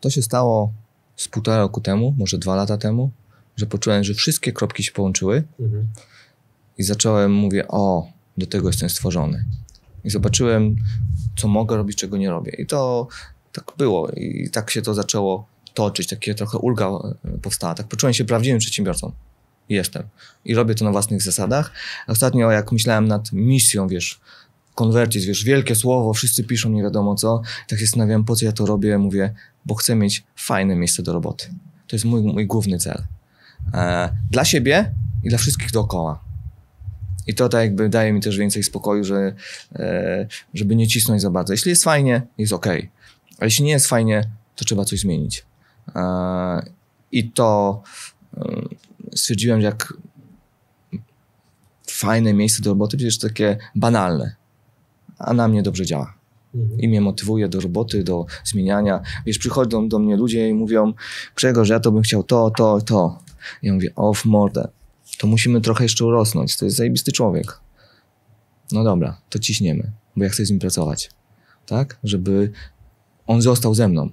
[0.00, 0.72] To się stało
[1.16, 3.10] z półtora roku temu, może dwa lata temu,
[3.56, 5.44] że poczułem, że wszystkie kropki się połączyły
[6.78, 8.08] i zacząłem, mówię, o,
[8.38, 9.44] do tego jestem stworzony.
[10.04, 10.76] I zobaczyłem,
[11.36, 12.52] co mogę robić, czego nie robię.
[12.58, 13.08] I to
[13.52, 14.10] tak było.
[14.10, 16.90] I tak się to zaczęło toczyć, takie trochę ulga
[17.42, 17.74] powstała.
[17.74, 19.12] Tak poczułem się prawdziwym przedsiębiorcą.
[19.68, 20.02] Jestem.
[20.44, 21.72] I robię to na własnych zasadach.
[22.08, 24.20] Ostatnio, jak myślałem nad misją, wiesz,
[24.74, 28.52] konwertis, wiesz, wielkie słowo, wszyscy piszą nie wiadomo co, tak się zastanawiam, po co ja
[28.52, 29.34] to robię, mówię,
[29.66, 31.46] bo chcę mieć fajne miejsce do roboty.
[31.86, 33.04] To jest mój, mój główny cel.
[33.74, 36.24] E, dla siebie i dla wszystkich dookoła.
[37.26, 39.34] I to tak jakby daje mi też więcej spokoju, że,
[39.76, 41.52] e, żeby nie cisnąć za bardzo.
[41.52, 42.66] Jeśli jest fajnie, jest ok.
[43.38, 45.46] A jeśli nie jest fajnie, to trzeba coś zmienić.
[45.96, 46.62] E,
[47.12, 47.82] I to
[49.16, 49.94] stwierdziłem, że jak
[51.86, 54.36] fajne miejsce do roboty, przecież takie banalne,
[55.18, 56.14] a na mnie dobrze działa.
[56.78, 59.00] I mnie motywuje do roboty, do zmieniania.
[59.26, 60.92] Wiesz, przychodzą do mnie ludzie i mówią,
[61.36, 63.18] Grzegorz, ja to bym chciał to, to, to.
[63.62, 64.68] Ja mówię, o w mordę,
[65.18, 67.60] to musimy trochę jeszcze urosnąć, to jest zajebisty człowiek.
[68.72, 71.10] No dobra, to ciśniemy, bo ja chcę z nim pracować.
[71.66, 71.98] Tak?
[72.04, 72.52] Żeby
[73.26, 74.10] on został ze mną.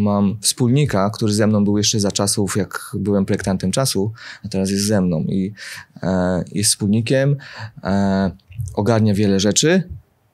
[0.00, 4.12] Mam wspólnika, który ze mną był jeszcze za czasów, jak byłem projektantem czasu,
[4.44, 5.52] a teraz jest ze mną i
[6.02, 7.36] e, jest wspólnikiem,
[7.84, 8.30] e,
[8.74, 9.82] ogarnia wiele rzeczy.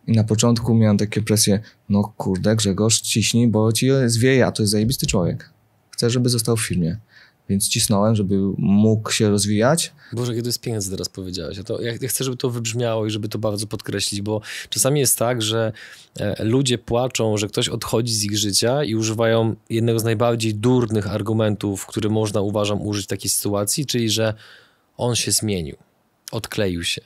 [0.07, 4.63] I na początku miałem takie presje, no kurde, Grzegorz, ciśnij, bo ci zwieje, a to
[4.63, 5.51] jest zajebisty człowiek.
[5.91, 6.99] Chcę, żeby został w firmie.
[7.49, 9.93] Więc cisnąłem, żeby mógł się rozwijać.
[10.13, 11.57] Boże, kiedy jest pieniądze teraz powiedziałeś.
[11.57, 15.19] Ja, to, ja chcę, żeby to wybrzmiało i żeby to bardzo podkreślić, bo czasami jest
[15.19, 15.73] tak, że
[16.21, 21.07] e, ludzie płaczą, że ktoś odchodzi z ich życia i używają jednego z najbardziej durnych
[21.07, 24.35] argumentów, który można, uważam, użyć w takiej sytuacji, czyli że
[24.97, 25.77] on się zmienił,
[26.33, 27.03] odkleił się.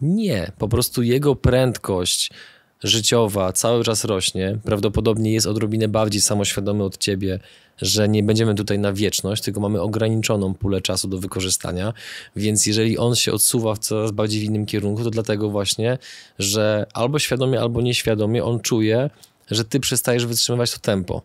[0.00, 2.30] Nie, po prostu jego prędkość
[2.82, 7.38] życiowa cały czas rośnie, prawdopodobnie jest odrobinę bardziej samoświadomy od ciebie,
[7.82, 11.92] że nie będziemy tutaj na wieczność, tylko mamy ograniczoną pulę czasu do wykorzystania,
[12.36, 15.98] więc jeżeli on się odsuwa w coraz bardziej w innym kierunku, to dlatego właśnie,
[16.38, 19.10] że albo świadomie, albo nieświadomie on czuje,
[19.50, 21.22] że ty przestajesz wytrzymywać to tempo.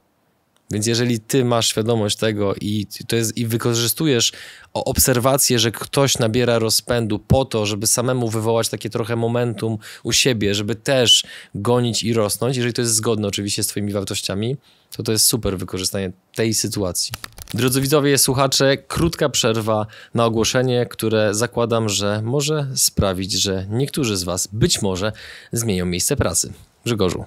[0.72, 4.32] Więc jeżeli ty masz świadomość tego i to jest i wykorzystujesz
[4.74, 10.56] obserwację, że ktoś nabiera rozpędu po to, żeby samemu wywołać takie trochę momentum u siebie,
[10.56, 11.24] żeby też
[11.56, 14.58] gonić i rosnąć, jeżeli to jest zgodne oczywiście z twoimi wartościami,
[14.98, 17.12] to to jest super wykorzystanie tej sytuacji.
[17.54, 24.24] Drodzy widzowie, słuchacze, krótka przerwa na ogłoszenie, które zakładam, że może sprawić, że niektórzy z
[24.24, 25.12] was być może
[25.52, 26.54] zmienią miejsce pracy.
[26.86, 27.26] Grzegorzu.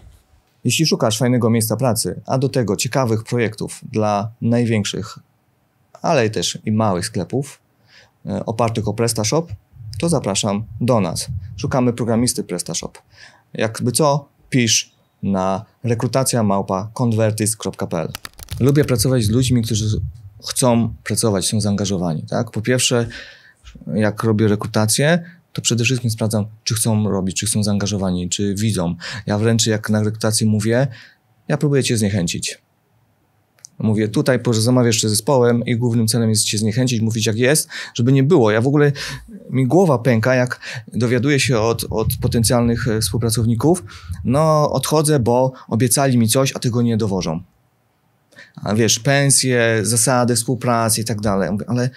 [0.64, 5.18] Jeśli szukasz fajnego miejsca pracy, a do tego ciekawych projektów dla największych,
[6.02, 7.60] ale też i małych sklepów
[8.26, 9.52] e, opartych o PrestaShop,
[9.98, 11.28] to zapraszam do nas.
[11.56, 12.98] Szukamy programisty PrestaShop.
[13.54, 14.92] Jakby co, pisz
[15.22, 18.12] na rekrutacja małpa convertis.pl.
[18.60, 20.00] Lubię pracować z ludźmi, którzy
[20.48, 22.22] chcą pracować, są zaangażowani.
[22.22, 22.50] Tak?
[22.50, 23.06] Po pierwsze,
[23.94, 25.24] jak robię rekrutację,
[25.56, 28.94] to przede wszystkim sprawdzam, czy chcą robić, czy są zaangażowani, czy widzą.
[29.26, 30.86] Ja wręcz jak na rekrutacji mówię,
[31.48, 32.58] ja próbuję cię zniechęcić.
[33.78, 37.68] Mówię, tutaj porozmawiasz jeszcze z zespołem i głównym celem jest cię zniechęcić, mówić jak jest,
[37.94, 38.50] żeby nie było.
[38.50, 38.92] Ja w ogóle,
[39.50, 40.60] mi głowa pęka, jak
[40.92, 43.84] dowiaduję się od, od potencjalnych e, współpracowników,
[44.24, 47.42] no odchodzę, bo obiecali mi coś, a tego nie dowożą.
[48.56, 51.50] A wiesz, pensje, zasady współpracy i tak dalej.
[51.50, 51.90] Mówię, ale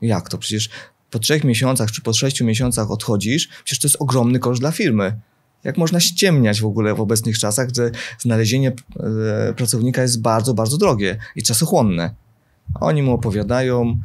[0.00, 0.38] jak to?
[0.38, 0.70] Przecież
[1.12, 5.20] po trzech miesiącach czy po sześciu miesiącach odchodzisz, przecież to jest ogromny koszt dla firmy.
[5.64, 8.72] Jak można ściemniać w ogóle w obecnych czasach, że znalezienie
[9.48, 12.14] e, pracownika jest bardzo, bardzo drogie i czasochłonne.
[12.80, 13.98] Oni mu opowiadają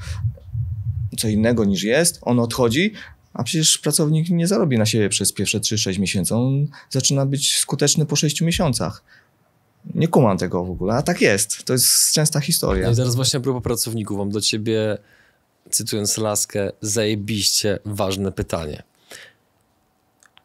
[1.18, 2.94] co innego niż jest, on odchodzi,
[3.34, 6.36] a przecież pracownik nie zarobi na siebie przez pierwsze 3-6 miesięcy.
[6.36, 9.04] On zaczyna być skuteczny po 6 miesiącach.
[9.96, 11.66] Nie kumam tego w ogóle, a tak jest.
[11.66, 12.86] To jest częsta historia.
[12.86, 14.98] No i teraz właśnie a propos pracowników, mam do ciebie
[15.70, 18.84] cytując laskę, zajebiście ważne pytanie.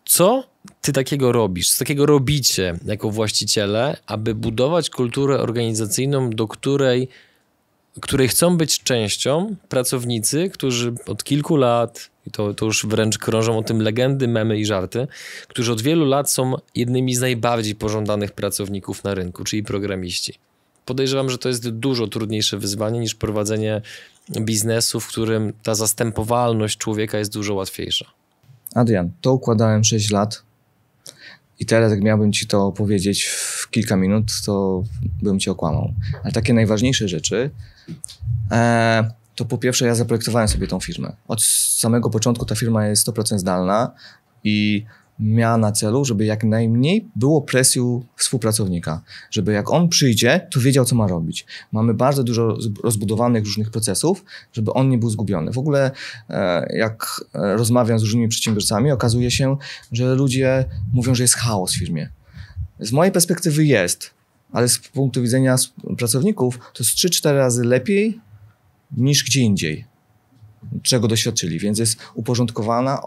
[0.04, 0.44] Co
[0.80, 7.08] ty takiego robisz, co takiego robicie jako właściciele, aby budować kulturę organizacyjną, do której,
[8.00, 13.58] której chcą być częścią pracownicy, którzy od kilku lat i to, to już wręcz krążą
[13.58, 15.06] o tym legendy, memy i żarty,
[15.48, 20.34] którzy od wielu lat są jednymi z najbardziej pożądanych pracowników na rynku, czyli programiści.
[20.86, 23.82] Podejrzewam, że to jest dużo trudniejsze wyzwanie niż prowadzenie
[24.40, 28.06] biznesu, w którym ta zastępowalność człowieka jest dużo łatwiejsza.
[28.74, 30.42] Adrian, to układałem 6 lat
[31.60, 34.82] i teraz jak miałbym ci to powiedzieć w kilka minut, to
[35.22, 35.94] bym cię okłamał.
[36.22, 37.50] Ale takie najważniejsze rzeczy,
[38.50, 41.16] e, to po pierwsze ja zaprojektowałem sobie tą firmę.
[41.28, 43.90] Od samego początku ta firma jest 100% zdalna
[44.44, 44.84] i
[45.22, 47.82] miała na celu, żeby jak najmniej było presji
[48.16, 49.02] współpracownika.
[49.30, 51.46] Żeby jak on przyjdzie, to wiedział, co ma robić.
[51.72, 55.52] Mamy bardzo dużo rozbudowanych różnych procesów, żeby on nie był zgubiony.
[55.52, 55.90] W ogóle
[56.30, 59.56] e, jak e, rozmawiam z różnymi przedsiębiorcami, okazuje się,
[59.92, 62.08] że ludzie mówią, że jest chaos w firmie.
[62.80, 64.10] Z mojej perspektywy jest,
[64.52, 65.56] ale z punktu widzenia
[65.98, 68.20] pracowników to jest 3-4 razy lepiej
[68.96, 69.92] niż gdzie indziej
[70.82, 73.00] czego doświadczyli, więc jest uporządkowana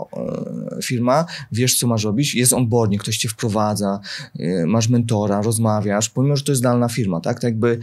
[0.84, 4.00] firma, wiesz co masz robić, jest onboarding, ktoś cię wprowadza,
[4.40, 7.36] e, masz mentora, rozmawiasz, pomimo, że to jest zdalna firma, tak?
[7.36, 7.80] Tak jakby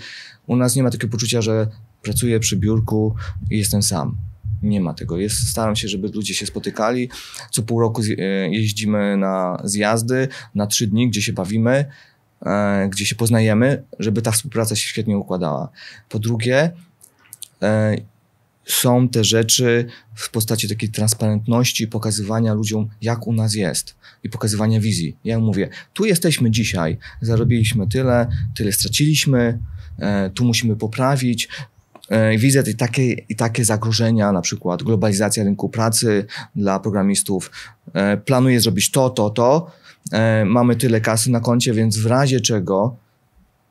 [0.47, 1.67] u nas nie ma takiego poczucia, że
[2.03, 3.15] pracuję przy biurku
[3.51, 4.17] i jestem sam.
[4.63, 5.19] Nie ma tego.
[5.19, 7.11] Jest, staram się, żeby ludzie się spotykali.
[7.51, 11.85] Co pół roku e, jeździmy na zjazdy, na trzy dni, gdzie się bawimy,
[12.89, 15.69] gdzie się poznajemy, żeby ta współpraca się świetnie układała.
[16.09, 16.73] Po drugie,
[18.65, 23.95] są te rzeczy w postaci takiej transparentności, pokazywania ludziom, jak u nas jest
[24.25, 25.17] i pokazywania wizji.
[25.25, 29.59] Ja mówię, tu jesteśmy dzisiaj, zarobiliśmy tyle, tyle straciliśmy,
[29.99, 31.49] e, tu musimy poprawić.
[32.09, 37.51] E, widzę i takie, i takie zagrożenia, na przykład globalizacja rynku pracy dla programistów.
[37.95, 39.71] E, planuję zrobić to, to, to.
[40.47, 42.97] Mamy tyle kasy na koncie, więc w razie czego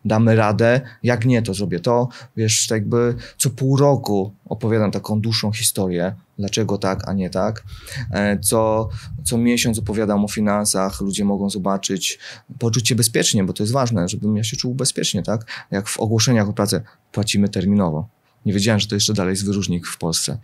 [0.06, 2.08] damy radę, jak nie, to zrobię to.
[2.38, 7.64] Wiesz, tak jakby co pół roku opowiadam taką dłuższą historię, dlaczego tak, a nie tak.
[8.12, 8.90] E, co,
[9.24, 12.20] co miesiąc opowiadam o finansach, ludzie mogą zobaczyć,
[12.60, 15.68] poczuć się bezpiecznie, bo to jest ważne, żebym ja się czuł bezpiecznie, tak?
[15.72, 18.08] Jak w ogłoszeniach o pracę płacimy terminowo.
[18.46, 20.38] Nie wiedziałem, że to jeszcze dalej jest wyróżnik w Polsce.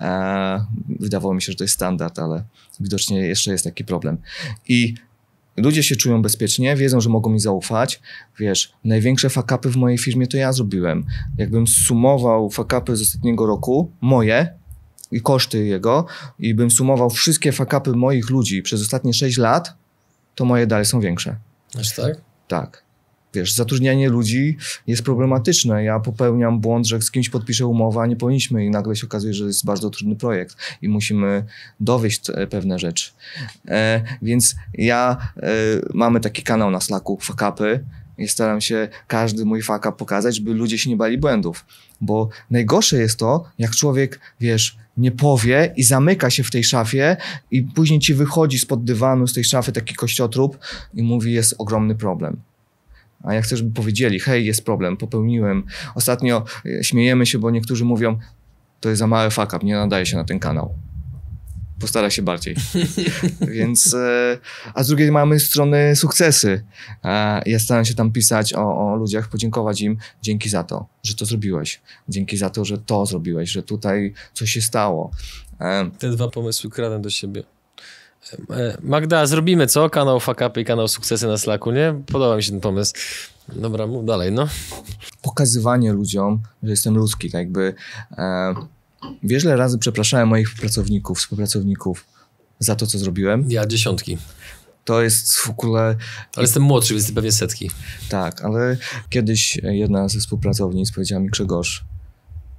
[0.00, 2.44] E, wydawało mi się, że to jest standard, ale
[2.80, 4.18] widocznie jeszcze jest taki problem.
[4.68, 4.94] I
[5.56, 8.00] Ludzie się czują bezpiecznie, wiedzą, że mogą mi zaufać.
[8.38, 11.04] Wiesz, największe fakapy w mojej firmie to ja zrobiłem.
[11.38, 14.54] Jakbym sumował fakapy z ostatniego roku, moje
[15.10, 16.06] i koszty jego,
[16.38, 19.74] i bym sumował wszystkie fakapy moich ludzi przez ostatnie 6 lat,
[20.34, 21.36] to moje dalej są większe.
[21.78, 22.20] Aż tak?
[22.48, 22.84] Tak
[23.34, 25.84] wiesz, zatrudnianie ludzi jest problematyczne.
[25.84, 29.34] Ja popełniam błąd, że z kimś podpiszę umowę, a nie powinniśmy i nagle się okazuje,
[29.34, 31.44] że jest bardzo trudny projekt i musimy
[31.80, 33.10] dowieść pewne rzeczy.
[33.68, 35.50] E, więc ja, e,
[35.94, 37.84] mamy taki kanał na Slacku, fakapy,
[38.18, 41.64] i staram się każdy mój faka pokazać, żeby ludzie się nie bali błędów.
[42.00, 47.16] Bo najgorsze jest to, jak człowiek, wiesz, nie powie i zamyka się w tej szafie
[47.50, 50.58] i później ci wychodzi spod dywanu, z tej szafy taki kościotrup
[50.94, 52.36] i mówi, jest ogromny problem
[53.24, 55.64] a ja chcę, żeby powiedzieli, hej, jest problem, popełniłem.
[55.94, 58.18] Ostatnio e, śmiejemy się, bo niektórzy mówią,
[58.80, 60.74] to jest za mały fuck up, nie nadaje się na ten kanał.
[61.80, 62.56] Postara się bardziej.
[63.56, 64.38] Więc, e,
[64.74, 66.64] a z drugiej mamy strony sukcesy.
[67.46, 71.24] Ja staram się tam pisać o, o ludziach, podziękować im dzięki za to, że to
[71.24, 71.80] zrobiłeś.
[72.08, 75.10] Dzięki za to, że to zrobiłeś, że tutaj coś się stało.
[75.60, 77.42] E, Te dwa pomysły kradłem do siebie.
[78.50, 79.90] E, Magda, zrobimy co?
[79.90, 82.02] Kanał Fakapy i kanał Sukcesy na Slacku, nie?
[82.06, 82.94] Podoba mi się ten pomysł.
[83.48, 84.48] Dobra, mów dalej, no.
[85.22, 87.74] Pokazywanie ludziom, że jestem ludzki, tak jakby...
[88.18, 88.54] E,
[89.22, 92.06] wiesz, ile razy przepraszałem moich pracowników, współpracowników
[92.58, 93.44] za to, co zrobiłem?
[93.48, 94.18] Ja dziesiątki.
[94.84, 95.96] To jest w ogóle...
[96.36, 97.70] Ale jestem młodszy, więc pewnie setki.
[98.08, 98.76] Tak, ale
[99.08, 101.84] kiedyś jedna ze współpracownic powiedziała mi, Grzegorz,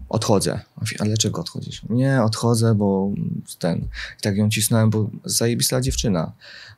[0.10, 0.60] odchodzę.
[1.00, 1.82] Ale dlaczego odchodzisz?
[1.89, 3.12] Nie, odchodzę, bo
[3.60, 3.78] ten.
[4.20, 6.32] I tak ją cisnąłem, bo zajebista dziewczyna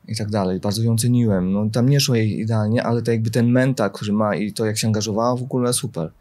[0.08, 0.60] i tak dalej.
[0.60, 1.54] Bardzo ją ceniłem.
[1.54, 4.66] No, tam nie szło jej idealnie, ale to jakby ten mental, który ma i to,
[4.66, 6.12] jak się angażowała, w ogóle super.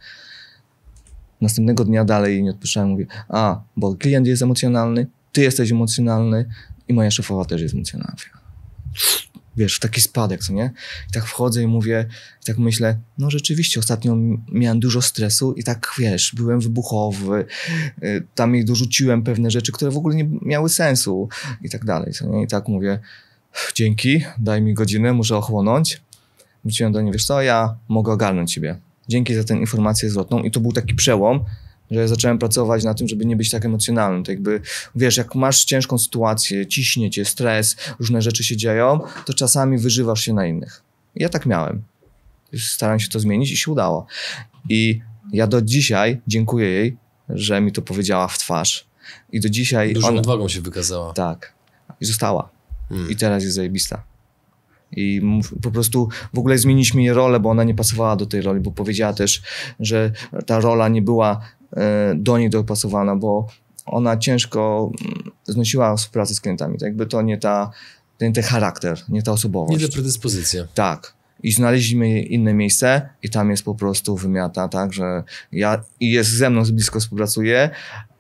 [1.41, 6.49] Następnego dnia dalej nie odpuszczałem, mówię, a, bo klient jest emocjonalny, ty jesteś emocjonalny
[6.89, 8.17] i moja szefowa też jest emocjonalna
[9.57, 10.71] wiesz, w taki spadek, co nie?
[11.11, 12.07] I tak wchodzę i mówię,
[12.43, 14.17] i tak myślę, no rzeczywiście, ostatnio
[14.53, 17.47] miałem dużo stresu i tak, wiesz, byłem wybuchowy,
[18.03, 21.29] y, tam jej dorzuciłem pewne rzeczy, które w ogóle nie miały sensu
[21.63, 22.43] i tak dalej, co nie?
[22.43, 22.99] I tak mówię,
[23.75, 26.01] dzięki, daj mi godzinę, muszę ochłonąć.
[26.65, 28.77] Wróciłem do niej, wiesz co, ja mogę ogarnąć ciebie.
[29.09, 31.45] Dzięki za tę informację zwrotną i to był taki przełom,
[31.91, 34.25] że zacząłem pracować na tym, żeby nie być tak emocjonalnym.
[34.25, 34.61] To jakby,
[34.95, 40.21] wiesz, jak masz ciężką sytuację, ciśnie cię, stres, różne rzeczy się dzieją, to czasami wyżywasz
[40.21, 40.83] się na innych.
[41.15, 41.83] ja tak miałem.
[42.59, 44.07] Starałem się to zmienić i się udało.
[44.69, 45.01] I
[45.33, 46.97] ja do dzisiaj dziękuję jej,
[47.29, 48.87] że mi to powiedziała w twarz.
[49.33, 49.95] I do dzisiaj...
[49.95, 51.13] Dużą ona- odwagą się wykazała.
[51.13, 51.53] Tak.
[52.01, 52.49] I została.
[52.89, 53.11] Hmm.
[53.11, 54.05] I teraz jest zajebista.
[54.93, 55.23] I
[55.63, 58.73] po prostu w ogóle zmieniliśmy jej rolę, bo ona nie pasowała do tej roli, bo
[58.73, 59.43] powiedziała też,
[59.81, 60.13] że
[60.47, 61.41] ta rola nie była
[62.15, 63.47] do niej dopasowana, bo
[63.87, 66.79] ona ciężko mm, znosiła współpracę z klientami.
[66.79, 67.71] Tak jakby to nie ta,
[68.19, 69.81] ten, ten charakter, nie ta osobowość.
[69.81, 70.67] Nie te predyspozycje.
[70.75, 71.17] Tak.
[71.43, 76.31] I znaleźliśmy inne miejsce i tam jest po prostu wymiata, tak, że ja i jest
[76.31, 77.71] ze mną blisko współpracuje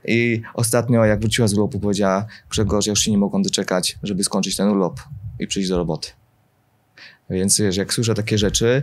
[0.04, 4.24] i ostatnio jak wróciła z urlopu powiedziała Grzegorz, ja już się nie mogłam doczekać, żeby
[4.24, 5.00] skończyć ten urlop
[5.38, 6.08] i przyjść do roboty.
[7.30, 8.82] Więc wiesz, jak słyszę takie rzeczy,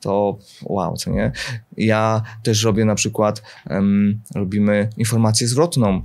[0.00, 1.32] to wow, co nie?
[1.76, 6.02] Ja też robię na przykład, em, robimy informację zwrotną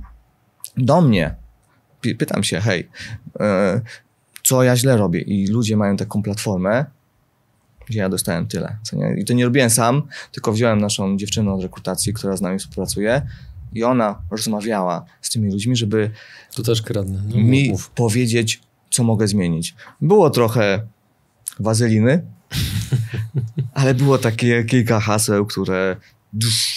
[0.76, 1.34] do mnie.
[2.00, 2.88] Py- Pytam się, hej,
[3.40, 3.80] e,
[4.44, 5.20] co ja źle robię?
[5.20, 6.84] I ludzie mają taką platformę,
[7.86, 8.76] gdzie ja dostałem tyle.
[8.82, 9.14] Co nie?
[9.18, 13.22] I to nie robiłem sam, tylko wziąłem naszą dziewczynę od rekrutacji, która z nami współpracuje
[13.72, 16.10] i ona rozmawiała z tymi ludźmi, żeby
[16.54, 17.22] Tu też kradnę.
[17.28, 17.90] No, mi mów.
[17.90, 19.74] powiedzieć, co mogę zmienić.
[20.00, 20.86] Było trochę
[21.60, 22.22] wazeliny,
[23.74, 25.96] ale było takie kilka haseł, które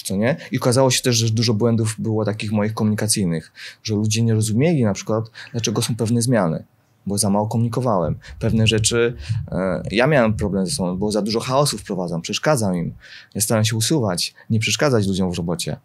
[0.06, 0.36] co nie?
[0.52, 3.52] I okazało się też, że dużo błędów było takich moich komunikacyjnych,
[3.84, 6.63] że ludzie nie rozumieli na przykład, dlaczego są pewne zmiany,
[7.06, 8.15] bo za mało komunikowałem.
[8.39, 9.15] Pewne rzeczy,
[9.52, 12.94] e, ja miałem problem ze sobą, bo za dużo chaosu wprowadzam, przeszkadzam im.
[13.36, 15.78] Ja staram się usuwać, nie przeszkadzać ludziom w robocie.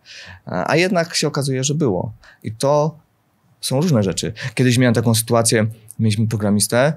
[0.47, 2.13] E, a jednak się okazuje, że było.
[2.43, 2.99] I to
[3.61, 4.33] są różne rzeczy.
[4.55, 5.67] Kiedyś miałem taką sytuację,
[5.99, 6.93] mieliśmy programistę,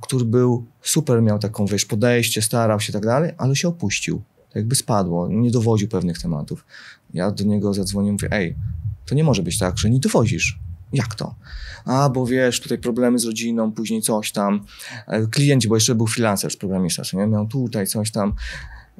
[0.00, 4.22] który był super, miał taką, wiesz, podejście, starał się i tak dalej, ale się opuścił.
[4.48, 6.64] Tak jakby spadło, nie dowodził pewnych tematów.
[7.14, 8.56] Ja do niego zadzwoniłem, mówię, ej,
[9.06, 10.58] to nie może być tak, że nie dowozisz.
[10.92, 11.34] Jak to?
[11.84, 14.64] A, bo wiesz, tutaj problemy z rodziną, później coś tam.
[15.06, 17.26] E, Klienci, bo jeszcze był freelancer, programista, co nie?
[17.26, 18.32] Miał tutaj coś tam.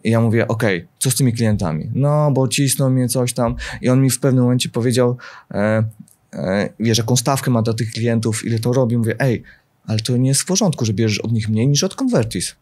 [0.05, 1.91] I ja mówię, okej, co z tymi klientami?
[1.95, 3.55] No, bo cisną mnie coś tam.
[3.81, 5.17] I on mi w pewnym momencie powiedział,
[5.51, 5.85] e,
[6.33, 8.97] e, wiesz, jaką stawkę ma dla tych klientów, ile to robi.
[8.97, 9.43] Mówię, ej,
[9.87, 12.57] ale to nie jest w porządku, że bierzesz od nich mniej niż od Convertis.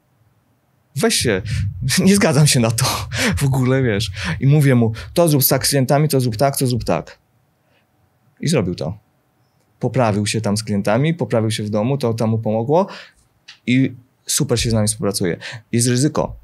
[0.97, 1.43] Weź się,
[2.07, 2.85] nie zgadzam się na to
[3.37, 4.11] w ogóle, wiesz.
[4.41, 7.19] I mówię mu, to zrób tak z klientami, to zrób tak, to zrób tak.
[8.41, 8.99] I zrobił to.
[9.81, 12.87] Poprawił się tam z klientami, poprawił się w domu, to tam mu pomogło
[13.67, 13.93] i
[14.27, 15.37] super się z nami współpracuje.
[15.73, 16.37] Jest ryzyko,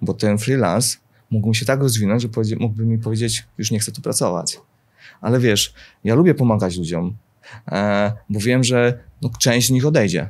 [0.00, 0.96] bo ten freelance
[1.30, 2.28] mógł się tak rozwinąć, że
[2.60, 4.60] mógłby mi powiedzieć, już nie chcę tu pracować.
[5.20, 7.16] Ale wiesz, ja lubię pomagać ludziom,
[8.30, 10.28] bo wiem, że no, część z nich odejdzie,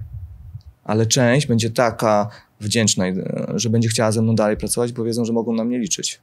[0.85, 2.29] ale część będzie taka
[2.61, 3.14] wdzięczna, e,
[3.55, 6.20] że będzie chciała ze mną dalej pracować, bo wiedzą, że mogą na mnie liczyć.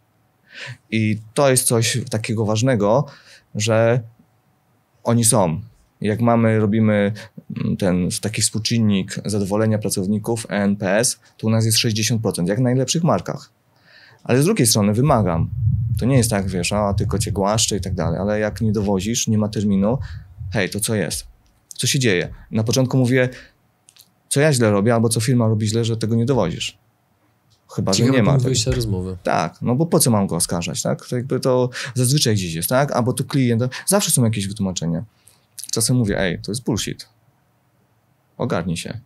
[0.92, 3.06] I to jest coś takiego ważnego,
[3.56, 4.02] że
[5.04, 5.62] oni są.
[6.02, 7.12] Jak mamy, robimy
[7.58, 12.62] mm, ten taki współczynnik zadowolenia pracowników, E ENPS, to u nas jest 60%, jak w
[12.62, 13.52] najlepszych markach.
[14.24, 15.50] Ale z drugiej strony wymagam.
[16.00, 18.72] To nie jest tak, wiesz, a tylko cię głaszczę i tak dalej, ale jak nie
[18.72, 19.98] dowozisz, nie ma terminu,
[20.52, 21.28] hej, to co jest?
[21.68, 22.34] Co się dzieje?
[22.52, 23.30] Na początku mówię,
[24.30, 26.78] co ja źle robię, albo co firma robi źle, że tego nie dowozisz.
[27.76, 28.32] Chyba, że Ciekawy nie ma.
[28.32, 28.44] tego.
[28.44, 29.18] wyjścia rozmowy.
[29.24, 31.06] Tak, no bo po co mam go oskarżać, tak?
[31.08, 32.92] To jakby to zazwyczaj gdzieś jest, tak?
[32.92, 35.04] Albo tu klient, zawsze są jakieś wytłumaczenia.
[35.72, 37.10] Czasem mówię, ej, to jest bullshit.
[38.38, 39.00] Ogarnij się.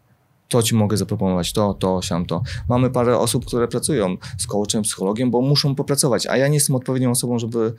[0.49, 2.41] To ci mogę zaproponować, to, to, siam, to.
[2.69, 6.75] Mamy parę osób, które pracują z coachem, psychologiem, bo muszą popracować, a ja nie jestem
[6.75, 7.73] odpowiednią osobą, żeby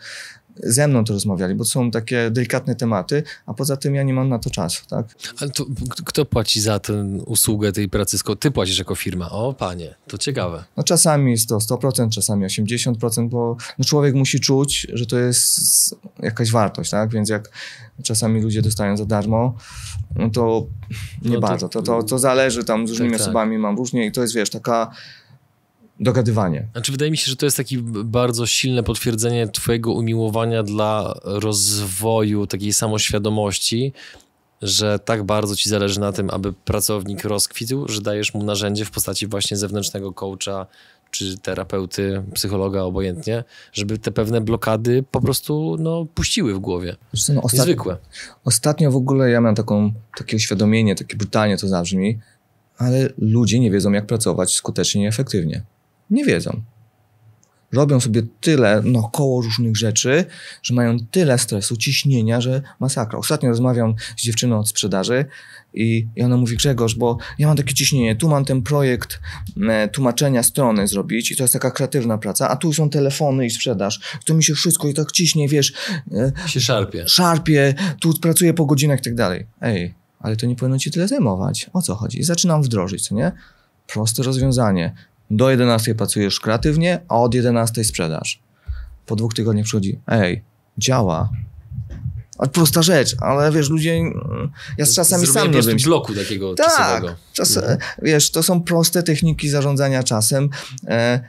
[0.63, 4.15] ze mną to rozmawiali, bo to są takie delikatne tematy, a poza tym ja nie
[4.15, 5.07] mam na to czasu, tak?
[5.41, 5.67] Ale to
[6.05, 8.19] kto płaci za tę usługę tej pracy?
[8.41, 9.31] Ty płacisz jako firma.
[9.31, 10.65] O, panie, to ciekawe.
[10.77, 15.61] No czasami jest to 100%, czasami 80%, bo no człowiek musi czuć, że to jest
[16.23, 17.11] jakaś wartość, tak?
[17.11, 17.51] Więc jak
[18.03, 19.55] czasami ludzie dostają za darmo,
[20.17, 20.67] no to
[21.23, 21.69] nie No to- bardzo.
[21.69, 23.21] To, to, to zależy tam z różnymi tak.
[23.21, 24.91] osobami, mam różnie i to jest, wiesz, taka
[26.01, 26.69] dogadywanie.
[26.73, 32.47] Znaczy, wydaje mi się, że to jest takie bardzo silne potwierdzenie Twojego umiłowania dla rozwoju
[32.47, 33.93] takiej samoświadomości,
[34.63, 38.91] że tak bardzo Ci zależy na tym, aby pracownik rozkwitł, że dajesz mu narzędzie w
[38.91, 40.67] postaci właśnie zewnętrznego coacha
[41.11, 46.97] czy terapeuty, psychologa, obojętnie, żeby te pewne blokady po prostu no, puściły w głowie.
[47.17, 47.97] Co, no, ostatnio, Niezwykłe.
[48.45, 52.19] ostatnio w ogóle ja miałem taką, takie uświadomienie, takie brutalnie to zabrzmi,
[52.79, 55.63] ale ludzie nie wiedzą, jak pracować skutecznie i efektywnie.
[56.11, 56.63] Nie wiedzą.
[57.73, 60.25] Robią sobie tyle naokoło różnych rzeczy,
[60.63, 63.19] że mają tyle stresu, ciśnienia, że masakra.
[63.19, 65.25] Ostatnio rozmawiam z dziewczyną od sprzedaży
[65.75, 69.21] i, i ona mówi, Grzegorz, bo ja mam takie ciśnienie, tu mam ten projekt
[69.71, 73.51] e, tłumaczenia strony zrobić i to jest taka kreatywna praca, a tu są telefony i
[73.51, 74.01] sprzedaż.
[74.25, 75.73] To mi się wszystko i tak ciśnie, wiesz,
[76.13, 77.09] e, Się szarpie.
[77.09, 79.47] szarpie, tu pracuję po godzinach i tak dalej.
[79.61, 81.71] Ej, ale to nie powinno ci tyle zajmować.
[81.73, 82.23] O co chodzi?
[82.23, 83.33] Zaczynam wdrożyć, co nie?
[83.87, 84.95] Proste rozwiązanie.
[85.31, 88.41] Do 11 pracujesz kreatywnie, a od 11 sprzedaż.
[89.07, 90.43] Po dwóch tygodniach przychodzi, ej,
[90.79, 91.31] działa.
[92.39, 95.85] A prosta rzecz, ale wiesz, ludzie, mm, ja z czasami Zrobienie sam nie wiem.
[95.85, 97.15] bloku takiego Tak, czasowego.
[97.33, 97.79] czas, Mhm.
[98.03, 100.49] wiesz, to są proste techniki zarządzania czasem,
[100.87, 101.21] e,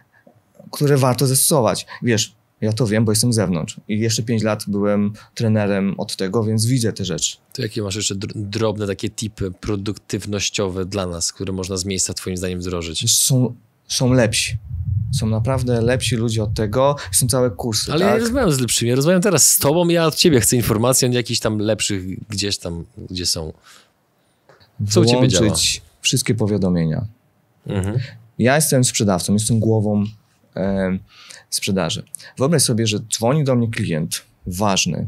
[0.72, 1.86] które warto zastosować.
[2.04, 6.16] Wiesz, ja to wiem, bo jestem z zewnątrz i jeszcze 5 lat byłem trenerem od
[6.16, 7.38] tego, więc widzę te rzeczy.
[7.54, 12.14] To jakie masz jeszcze dr- drobne takie tipy produktywnościowe dla nas, które można z miejsca
[12.14, 13.14] twoim zdaniem wdrożyć?
[13.14, 13.56] Są,
[13.88, 14.58] są lepsi.
[15.12, 16.96] Są naprawdę lepsi ludzie od tego.
[17.12, 18.22] Są całe kursy, Ale ja nie tak?
[18.22, 21.40] rozmawiam z lepszymi, ja rozmawiam teraz z tobą, ja od ciebie chcę informacji, nie jakichś
[21.40, 23.54] tam lepszych gdzieś tam, gdzie są.
[24.90, 25.46] Co u ciebie działa?
[25.46, 27.06] Włączyć wszystkie powiadomienia.
[27.68, 28.00] Mhm.
[28.40, 30.04] Ja jestem sprzedawcą, jestem głową
[30.56, 30.98] e,
[31.50, 32.04] sprzedaży.
[32.38, 35.08] Wyobraź sobie, że dzwoni do mnie klient ważny,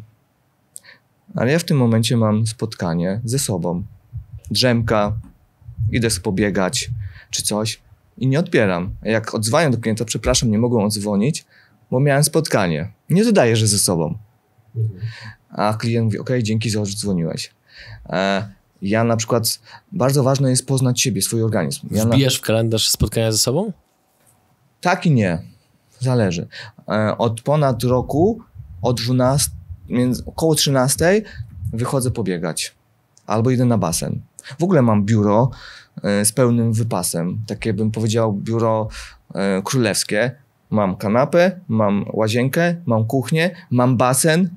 [1.36, 3.84] ale ja w tym momencie mam spotkanie ze sobą.
[4.52, 5.20] Drzemka,
[5.92, 6.90] idę sobie pobiegać
[7.32, 7.80] czy coś
[8.20, 8.96] i nie odbieram.
[9.04, 11.46] Jak odzwaniam do klienta, przepraszam, nie mogłem odzwonić,
[11.92, 12.92] bo miałem spotkanie.
[13.10, 14.18] Nie dodaję, że ze sobą.
[15.50, 17.54] A klient mówi, ok, dzięki za to, że dzwoniłeś.
[18.10, 18.50] E,
[18.82, 19.60] ja na przykład,
[19.92, 21.88] bardzo ważne jest poznać siebie, swój organizm.
[21.92, 23.74] Ja na, Wbijasz w kalendarz spotkania ze sobą?
[24.82, 25.42] tak i nie.
[26.00, 26.48] Zależy.
[26.90, 28.42] E, Od ponad roku,
[28.82, 29.50] od 12,
[29.90, 31.22] między, około 13
[31.74, 32.76] wychodzę pobiegać.
[33.28, 34.22] Albo idę na basen.
[34.60, 35.52] W ogóle mam biuro
[36.26, 37.42] z pełnym wypasem.
[37.48, 38.88] Takie bym powiedział biuro
[39.36, 40.32] e, królewskie.
[40.70, 44.50] Mam kanapę, mam łazienkę, mam kuchnię, mam basen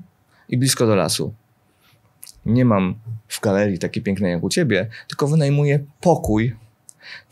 [0.48, 1.34] i blisko do lasu.
[2.46, 2.94] Nie mam
[3.28, 6.54] w galerii takiej pięknej jak u ciebie, tylko wynajmuję pokój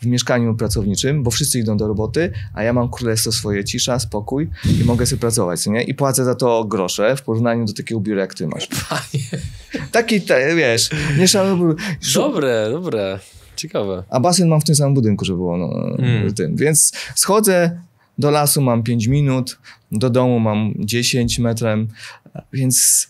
[0.01, 4.49] w mieszkaniu pracowniczym, bo wszyscy idą do roboty, a ja mam królestwo swoje, cisza, spokój
[4.81, 5.83] i mogę sobie pracować, co nie?
[5.83, 8.67] I płacę za to grosze w porównaniu do takiego biura, jak ty masz.
[8.89, 9.43] Panie.
[9.91, 10.21] Taki,
[10.55, 11.75] wiesz, nie szalony,
[12.13, 13.19] Dobre, dobre.
[13.61, 14.03] Ciekawe.
[14.09, 16.33] a basen mam w tym samym budynku, żeby było, no, Mm.
[16.33, 16.55] tym.
[16.55, 17.81] Więc schodzę
[18.17, 19.59] do lasu, mam 5 minut,
[19.91, 21.87] do domu mam 10 metrem,
[22.53, 23.07] więc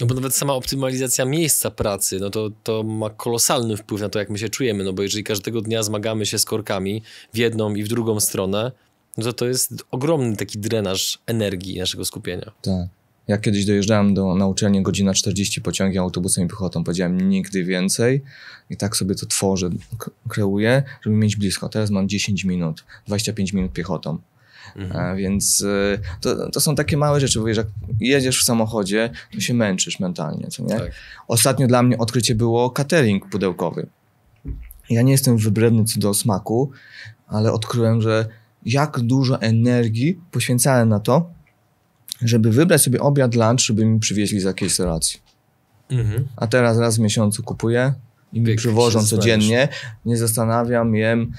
[0.00, 4.18] No bo nawet sama optymalizacja miejsca pracy, no to, to ma kolosalny wpływ na to,
[4.18, 7.02] jak my się czujemy, no bo jeżeli każdego dnia zmagamy się z korkami
[7.34, 8.72] w jedną i w drugą stronę,
[9.18, 12.52] no to to jest ogromny taki drenaż energii naszego skupienia.
[12.62, 12.88] tak.
[13.28, 16.84] Ja kiedyś dojeżdżałem do, na uczelnię godzina 40 pociągiem, autobusem i piechotą.
[16.84, 18.22] Powiedziałem nigdy więcej
[18.70, 19.70] i tak sobie to tworzę,
[20.28, 21.68] kreuję, żeby mieć blisko.
[21.68, 24.18] Teraz mam 10 minut, 25 minut piechotą.
[24.76, 25.16] Mhm.
[25.16, 27.66] Więc y, to, to są takie małe rzeczy, bo wiesz, jak
[28.00, 30.78] jedziesz w samochodzie, to się męczysz mentalnie, co nie?
[30.78, 30.92] Tak.
[31.28, 33.86] Ostatnio dla mnie odkrycie było catering pudełkowy.
[34.90, 36.70] Ja nie jestem wybredny co do smaku,
[37.26, 38.26] ale odkryłem, że
[38.66, 41.30] jak dużo energii poświęcałem na to,
[42.22, 45.20] żeby wybrać sobie obiad, lunch, żeby mi przywieźli z jakiejś restauracji.
[45.90, 46.28] Mhm.
[46.36, 47.94] A teraz raz w miesiącu kupuję
[48.32, 49.68] i mi przywożą codziennie,
[50.04, 51.32] nie zastanawiam, jem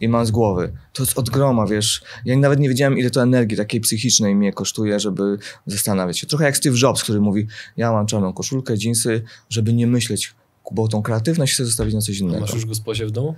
[0.00, 0.72] i mam z głowy.
[0.92, 2.02] To jest od groma, wiesz.
[2.24, 6.26] Ja nawet nie wiedziałem, ile to energii takiej psychicznej mnie kosztuje, żeby zastanawiać się.
[6.26, 7.46] Trochę jak Steve Jobs, który mówi,
[7.76, 10.34] ja mam czarną koszulkę, dżinsy, żeby nie myśleć,
[10.72, 12.40] bo tą kreatywność chcę zostawić na coś innego.
[12.40, 13.34] Masz już gosposie w domu?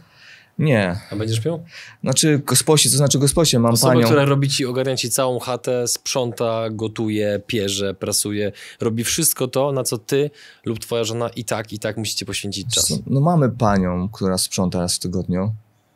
[0.59, 0.97] Nie.
[1.13, 1.65] A będziesz miał?
[2.03, 4.07] Znaczy gosposie, to znaczy gosposie, mam Osobę, panią...
[4.07, 9.85] która robi ci, ogarnia ci całą chatę, sprząta, gotuje, pierze, prasuje, robi wszystko to, na
[9.85, 10.31] co ty
[10.65, 12.93] lub twoja żona i tak, i tak musicie poświęcić czas.
[13.07, 15.55] No mamy panią, która sprząta raz w tygodniu,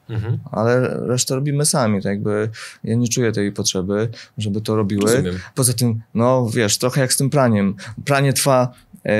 [0.08, 0.38] Mhm.
[0.52, 2.50] ale resztę robimy sami, tak jakby
[2.84, 4.08] ja nie czuję tej potrzeby,
[4.38, 5.02] żeby to robiły.
[5.02, 5.38] Rozumiem.
[5.54, 7.74] Poza tym, no wiesz, trochę jak z tym praniem.
[8.04, 8.72] Pranie trwa
[9.06, 9.12] e,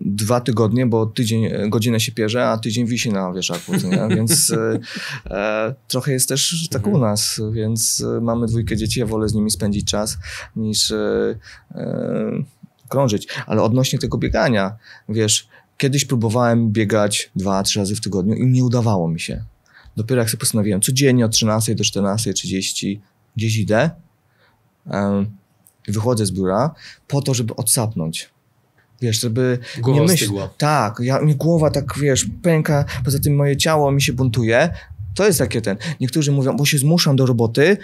[0.00, 4.08] dwa tygodnie, bo tydzień, e, godzinę się pierze, a tydzień wisi na wieszaku, nie?
[4.16, 4.78] więc e,
[5.30, 6.96] e, trochę jest też tak Mhm.
[6.96, 10.18] u nas, więc e, mamy dwójkę dzieci, ja wolę z nimi spędzić czas
[10.56, 11.38] niż e,
[11.74, 12.30] e,
[12.88, 13.28] krążyć.
[13.46, 14.76] Ale odnośnie tego biegania,
[15.08, 15.48] wiesz,
[15.78, 19.44] kiedyś próbowałem biegać dwa, trzy razy w tygodniu i nie udawało mi się.
[19.96, 23.00] Dopiero jak sobie postanowiłem, codziennie od 13 do 14.30
[23.36, 23.90] gdzieś idę,
[24.86, 25.30] em,
[25.88, 26.74] wychodzę z biura
[27.08, 28.33] po to, żeby odsapnąć.
[29.00, 30.22] Wiesz, żeby Głowa nie myśleć.
[30.22, 30.50] ostygła.
[30.58, 34.70] Tak, ja, mi głowa tak, wiesz, pęka, poza tym moje ciało mi się buntuje.
[35.14, 35.76] To jest takie ten.
[36.00, 37.76] Niektórzy mówią, bo się zmuszam do roboty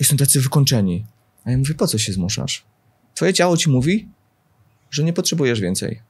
[0.00, 1.04] i są tacy wykończeni.
[1.44, 2.64] A ja mówię, po co się zmuszasz?
[3.14, 4.08] Twoje ciało ci mówi,
[4.90, 6.00] że nie potrzebujesz więcej.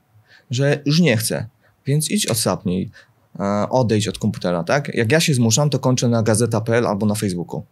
[0.50, 1.46] Że już nie chce.
[1.86, 2.90] Więc idź odsapnij.
[3.40, 4.94] E, odejdź od komputera, tak?
[4.94, 7.62] Jak ja się zmuszam, to kończę na gazeta.pl albo na Facebooku.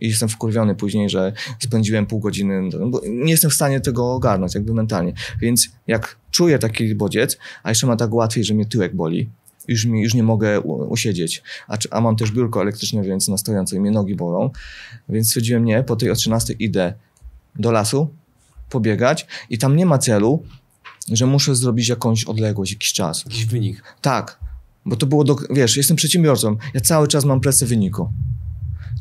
[0.00, 4.54] I jestem wkurwiony później, że spędziłem pół godziny, no nie jestem w stanie tego ogarnąć,
[4.54, 5.12] jakby mentalnie.
[5.40, 9.30] Więc jak czuję taki bodziec, a jeszcze ma tak łatwiej, że mnie tyłek boli,
[9.68, 13.76] już, mi, już nie mogę usiedzieć, a, a mam też biurko elektryczne, więc na stojąco
[13.76, 14.50] i mnie nogi bolą,
[15.08, 16.94] więc stwierdziłem, nie, po tej o 13 idę
[17.58, 18.08] do lasu,
[18.70, 20.42] pobiegać i tam nie ma celu,
[21.12, 23.24] że muszę zrobić jakąś odległość, jakiś czas.
[23.24, 23.82] Jakiś wynik.
[24.00, 24.38] Tak,
[24.86, 28.12] bo to było, do, wiesz, jestem przedsiębiorcą, ja cały czas mam presję wyniku.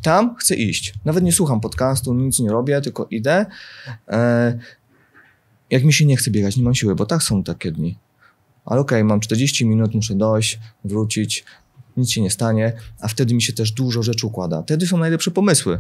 [0.05, 0.93] Tam chcę iść.
[1.05, 3.45] Nawet nie słucham podcastu, nic nie robię, tylko idę.
[4.07, 4.59] E,
[5.69, 7.97] Jak mi się nie chce biegać, nie mam siły, bo tak są takie dni.
[8.65, 11.45] Ale okej, mam 40 minut, muszę dojść, wrócić,
[11.97, 14.61] nic się nie stanie, a wtedy mi się też dużo rzeczy układa.
[14.63, 15.79] Wtedy są najlepsze pomysły.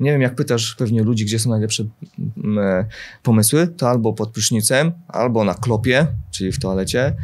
[0.00, 1.84] Nie wiem, jak pytasz pewnie ludzi, gdzie są najlepsze
[2.18, 2.86] mm, e,
[3.22, 7.16] pomysły, to albo pod prysznicem, albo na klopie, czyli w toalecie,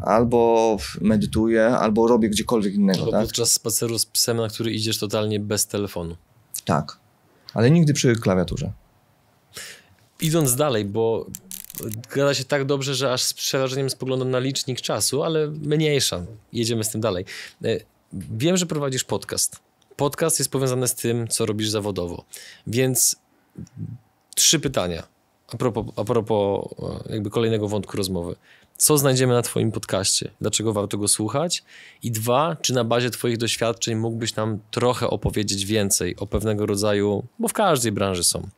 [0.00, 2.98] albo medytuję, albo robię gdziekolwiek innego.
[3.00, 3.22] Albo tak?
[3.22, 6.16] podczas spaceru z psem, na który idziesz totalnie bez telefonu.
[6.64, 6.98] tak.
[7.54, 8.72] Ale nigdy przy klawiaturze.
[10.20, 11.26] Idąc dalej, bo
[12.14, 16.24] gada się tak dobrze, że aż z przerażeniem spoglądam na licznik czasu, ale mniejsza.
[16.52, 17.24] Jedziemy z tym dalej.
[17.64, 17.68] E,
[18.12, 19.60] Wiem, że prowadzisz podcast.
[19.96, 22.24] Podcast jest powiązany z tym, co robisz zawodowo.
[22.66, 23.16] Więc
[24.34, 25.02] trzy pytania
[25.52, 26.68] a propos, a propos
[27.08, 28.36] e, jakby kolejnego wątku rozmowy.
[28.78, 30.30] Co znajdziemy na twoim podcaście?
[30.40, 31.64] Dlaczego warto go słuchać?
[32.02, 37.24] I dwa, czy na bazie twoich doświadczeń mógłbyś nam trochę opowiedzieć więcej o pewnego rodzaju,
[37.38, 38.48] bo w każdej branży są,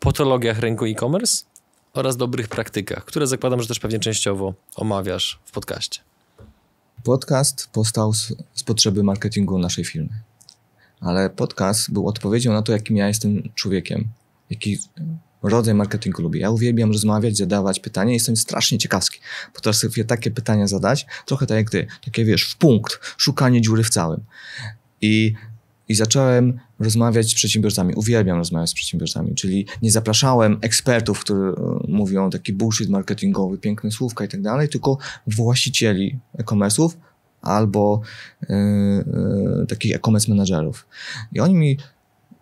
[0.00, 1.44] patologiach rynku e-commerce
[1.92, 6.00] oraz dobrych praktykach, które zakładam, że też pewnie częściowo omawiasz w podcaście.
[7.04, 10.20] Podcast powstał z, z potrzeby marketingu naszej firmy.
[11.00, 14.08] Ale podcast był odpowiedzią na to, jakim ja jestem człowiekiem,
[14.50, 14.78] jaki
[15.42, 16.40] rodzaj marketingu lubię.
[16.40, 19.20] Ja uwielbiam rozmawiać, zadawać pytania, jestem strasznie ciekawski.
[19.54, 23.82] Potrafię sobie takie pytania zadać, trochę tak jak ty, takie wiesz, w punkt, szukanie dziury
[23.82, 24.20] w całym.
[25.00, 25.34] I,
[25.88, 27.94] i zacząłem rozmawiać z przedsiębiorcami.
[27.94, 31.54] Uwielbiam rozmawiać z przedsiębiorcami, czyli nie zapraszałem ekspertów, którzy e,
[31.88, 36.90] mówią taki bullshit marketingowy, piękne słówka i tak dalej, tylko właścicieli e-commerce'ów
[37.42, 38.00] albo
[38.40, 38.56] yy,
[39.58, 40.86] yy, takich e-commerce menadżerów.
[41.32, 41.78] I oni mi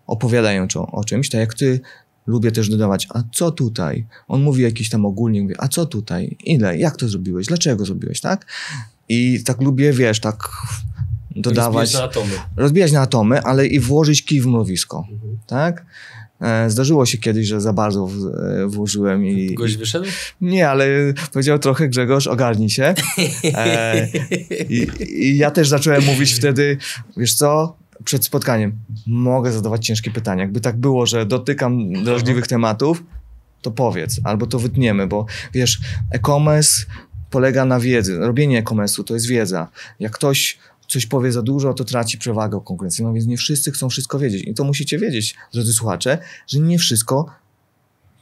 [0.06, 1.80] opowiadają o, o czymś, tak jak ty
[2.28, 4.06] lubię też dodawać, a co tutaj?
[4.28, 6.36] On mówi jakiś tam ogólnie, mówi, a co tutaj?
[6.44, 6.78] Ile?
[6.78, 7.46] Jak to zrobiłeś?
[7.46, 8.46] Dlaczego zrobiłeś, tak?
[9.08, 10.48] I tak lubię, wiesz, tak
[11.36, 12.32] dodawać, Rozbijesz na atomy.
[12.56, 15.06] rozbijać na atomy, ale i włożyć kij w mrowisko,
[15.46, 15.86] tak?
[16.40, 18.08] E, Zdarzyło się kiedyś, że za bardzo
[18.62, 19.54] e, włożyłem i...
[19.54, 20.06] Gość wyszedł?
[20.40, 20.86] Nie, ale
[21.32, 22.94] powiedział trochę Grzegorz, ogarnij się.
[23.44, 24.08] E,
[24.68, 26.76] i, I ja też zacząłem mówić wtedy,
[27.16, 30.42] wiesz co, przed spotkaniem, mogę zadawać ciężkie pytania.
[30.42, 33.02] Jakby tak było, że dotykam drażliwych tematów,
[33.62, 35.80] to powiedz, albo to wytniemy, bo wiesz,
[36.12, 36.84] e-commerce
[37.30, 38.18] polega na wiedzy.
[38.18, 39.68] Robienie e-commerce'u to jest wiedza.
[40.00, 44.18] Jak ktoś coś powie za dużo, to traci przewagę konkurencyjną, więc nie wszyscy chcą wszystko
[44.18, 44.42] wiedzieć.
[44.46, 47.26] I to musicie wiedzieć, drodzy słuchacze, że nie wszystko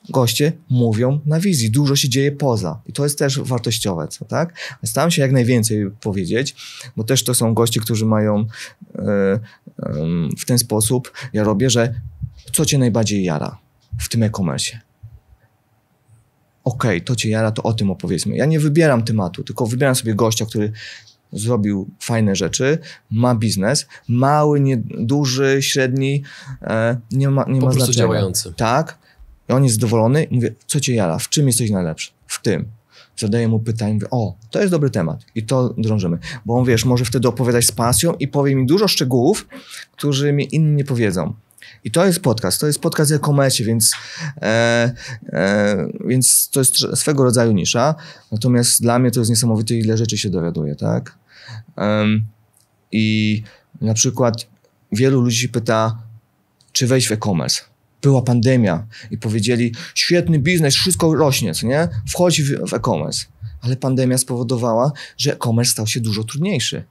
[0.09, 1.71] goście mówią na wizji.
[1.71, 2.81] Dużo się dzieje poza.
[2.87, 4.55] I to jest też wartościowe, co, tak?
[4.85, 6.57] Staram się jak najwięcej powiedzieć,
[6.97, 8.47] bo też to są goście, którzy mają
[8.95, 9.39] e,
[9.83, 12.01] em, w ten sposób, ja robię, że
[12.53, 13.59] co cię najbardziej jara
[14.01, 14.79] w tym e-commerce?
[16.65, 18.37] Okej, to cię jara, to o tym opowiedzmy.
[18.37, 20.73] Ja nie wybieram tematu, tylko wybieram sobie gościa, który
[21.33, 22.79] zrobił fajne rzeczy,
[23.11, 26.23] ma biznes, mały, nie, duży, średni,
[26.63, 27.99] e, nie ma, nie Po ma znaczenia.
[27.99, 28.53] działający.
[28.57, 28.99] Tak.
[29.49, 32.11] I on jest zadowolony mówię, co cię jara, w czym jesteś najlepszy?
[32.27, 32.69] W tym.
[33.17, 36.19] Zadaję mu pytanie, mówię, o, to jest dobry temat i to drążymy.
[36.47, 39.49] Bo on, wiesz, może wtedy opowiadać z pasją i powie mi dużo szczegółów,
[39.93, 41.35] którzy mi inni nie powiedzą.
[41.85, 43.35] I to jest podcast, to jest podcast o
[43.65, 43.93] więc,
[44.43, 44.95] e,
[45.33, 47.95] e, więc to jest swego rodzaju nisza.
[48.33, 51.19] Natomiast dla mnie to jest niesamowite, ile rzeczy się dowiaduję, tak?
[51.77, 52.25] Em,
[52.93, 53.43] I
[53.81, 54.47] na przykład
[54.93, 55.99] wielu ludzi pyta,
[56.73, 57.61] czy wejść w e-commerce.
[58.07, 61.89] Była pandemia i powiedzieli, świetny biznes, wszystko rośnie, co nie?
[62.09, 63.27] Wchodzi w, w e-commerce.
[63.61, 66.85] Ale pandemia spowodowała, że e-commerce stał się dużo trudniejszy.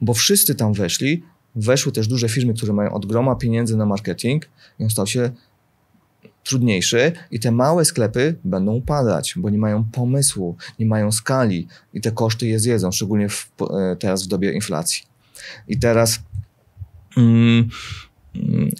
[0.00, 1.22] Bo wszyscy tam weszli,
[1.54, 5.30] weszły też duże firmy, które mają od groma pieniędzy na marketing i on stał się
[6.44, 12.00] trudniejszy i te małe sklepy będą upadać, bo nie mają pomysłu, nie mają skali i
[12.00, 15.02] te koszty je zjedzą, szczególnie w, e, teraz w dobie inflacji.
[15.68, 16.20] I teraz
[17.16, 17.68] mm,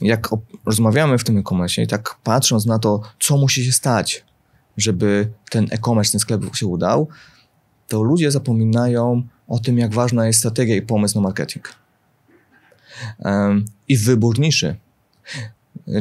[0.01, 0.29] jak
[0.67, 4.25] rozmawiamy w tym e-commerce i tak patrząc na to, co musi się stać,
[4.77, 7.09] żeby ten e-commerce, ten sklep się udał,
[7.89, 11.69] to ludzie zapominają o tym, jak ważna jest strategia i pomysł na marketing.
[13.19, 14.77] Em, I wybór niszy.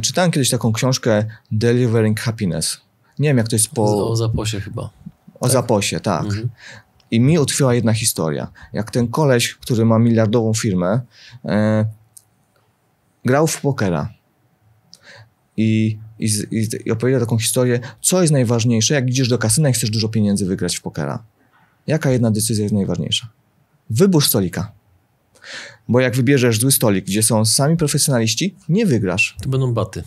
[0.01, 2.81] Czytałem kiedyś taką książkę Delivering Happiness.
[3.19, 4.09] Nie wiem, jak to jest po...
[4.09, 4.89] O zaposie chyba.
[5.39, 6.25] O zaposie, tak.
[6.25, 6.49] Mhm.
[7.11, 8.51] I mi utkwiła jedna historia.
[8.73, 11.01] Jak ten koleś, który ma miliardową firmę,
[11.45, 11.85] e,
[13.29, 14.13] grał w pokera.
[15.57, 16.29] I, i,
[16.85, 20.45] i, opowiedział taką historię, co jest najważniejsze, jak idziesz do kasyna i chcesz dużo pieniędzy
[20.45, 21.23] wygrać w pokera.
[21.87, 23.29] Jaka jedna decyzja jest najważniejsza?
[23.89, 24.71] Wybór stolika.
[25.87, 29.37] Bo jak wybierzesz zły stolik, gdzie są sami profesjonaliści, nie wygrasz.
[29.41, 30.03] To będą baty.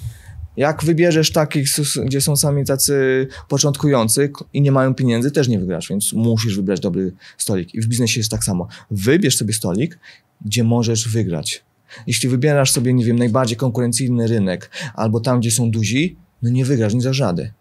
[0.57, 1.69] Jak wybierzesz takich,
[2.05, 6.81] gdzie są sami tacy początkujący i nie mają pieniędzy, też nie wygrasz, więc musisz wybrać
[6.81, 7.75] dobry stolik.
[7.75, 8.69] I w biznesie jest tak samo.
[8.91, 9.99] Wybierz sobie stolik,
[10.45, 11.65] gdzie możesz wygrać.
[12.07, 16.65] Jeśli wybierasz sobie, nie wiem, najbardziej konkurencyjny rynek, albo tam, gdzie są duzi, no nie
[16.65, 17.53] wygrasz, nie za żady.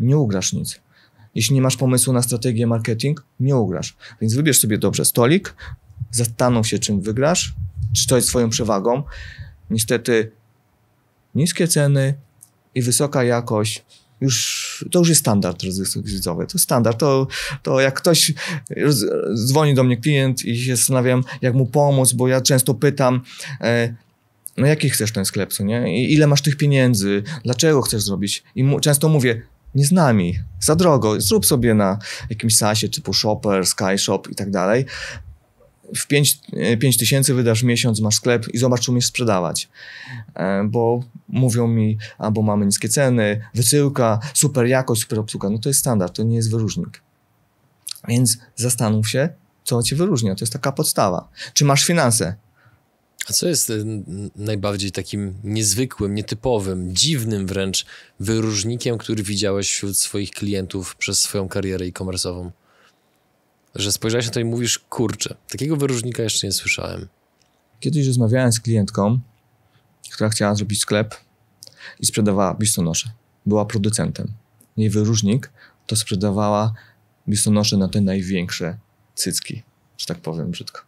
[0.00, 0.80] Nie ugrasz nic.
[1.34, 3.96] Jeśli nie masz pomysłu na strategię marketing, nie ugrasz.
[4.20, 5.54] Więc wybierz sobie dobrze stolik,
[6.10, 7.54] zastanów się, czym wygrasz,
[7.96, 9.02] czy to jest twoją przewagą.
[9.70, 10.32] Niestety
[11.34, 12.14] niskie ceny
[12.74, 13.84] i wysoka jakość
[14.24, 16.46] już, to już jest standard rozrywkowy.
[16.46, 16.98] To jest standard.
[16.98, 17.26] To,
[17.62, 18.32] to jak ktoś
[19.34, 23.22] dzwoni do mnie klient i się zastanawiam, jak mu pomóc, bo ja często pytam,
[23.60, 23.94] e,
[24.56, 26.04] no jaki chcesz ten sklep, co nie?
[26.04, 27.22] I ile masz tych pieniędzy?
[27.44, 28.42] Dlaczego chcesz zrobić?
[28.54, 29.42] I mu, często mówię,
[29.74, 31.98] nie z nami, za drogo, zrób sobie na
[32.30, 34.84] jakimś sasie typu Shopper, Skyshop i tak dalej.
[35.96, 36.38] W 5,
[36.80, 39.68] 5 tysięcy wydasz miesiąc, masz sklep i zobacz, czy umiesz sprzedawać.
[40.34, 45.50] E, bo mówią mi, albo mamy niskie ceny, wysyłka, super jakość, super obsługa.
[45.50, 47.02] No to jest standard, to nie jest wyróżnik.
[48.08, 49.28] Więc zastanów się,
[49.64, 50.34] co cię wyróżnia.
[50.34, 51.28] To jest taka podstawa.
[51.54, 52.34] Czy masz finanse?
[53.28, 53.84] A co jest y,
[54.36, 57.86] najbardziej takim niezwykłym, nietypowym, dziwnym wręcz
[58.20, 62.50] wyróżnikiem, który widziałeś wśród swoich klientów przez swoją karierę e-commerce'ową?
[63.74, 67.08] Że spojrzałeś na to i mówisz, kurczę, takiego wyróżnika jeszcze nie słyszałem.
[67.80, 69.20] Kiedyś rozmawiałem z klientką,
[70.12, 71.14] która chciała zrobić sklep
[72.00, 73.10] i sprzedawała bistonosze.
[73.46, 74.32] Była producentem.
[74.76, 75.50] Jej wyróżnik
[75.86, 76.74] to sprzedawała
[77.28, 78.78] bistonosze na te największe
[79.14, 79.62] cycki,
[79.98, 80.80] że tak powiem brzydko.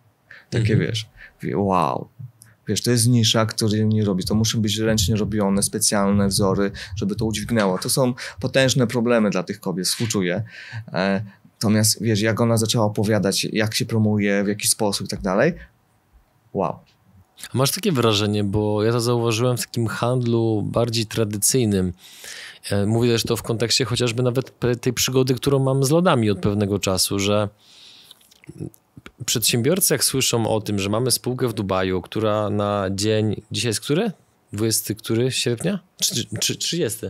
[0.51, 0.81] Takie mhm.
[0.81, 1.07] wiesz,
[1.55, 2.09] wow,
[2.69, 4.25] Wiesz, to jest nisza, który nie robi.
[4.25, 7.79] To muszą być ręcznie robione, specjalne wzory, żeby to udźwignęło.
[7.79, 10.43] To są potężne problemy dla tych kobiet, współczuję.
[11.63, 15.55] Natomiast wiesz, jak ona zaczęła opowiadać, jak się promuje, w jaki sposób i tak dalej,
[16.53, 16.79] wow.
[17.55, 21.93] Masz takie wrażenie, bo ja to zauważyłem w takim handlu bardziej tradycyjnym.
[22.71, 26.41] E, mówię też to w kontekście chociażby nawet tej przygody, którą mam z lodami od
[26.41, 27.49] pewnego czasu, że
[29.27, 33.81] przedsiębiorcy jak słyszą o tym, że mamy spółkę w Dubaju, która na dzień, dzisiaj jest
[33.81, 34.13] który?
[34.53, 35.79] 20 który sierpnia?
[36.41, 37.07] Czy, 30?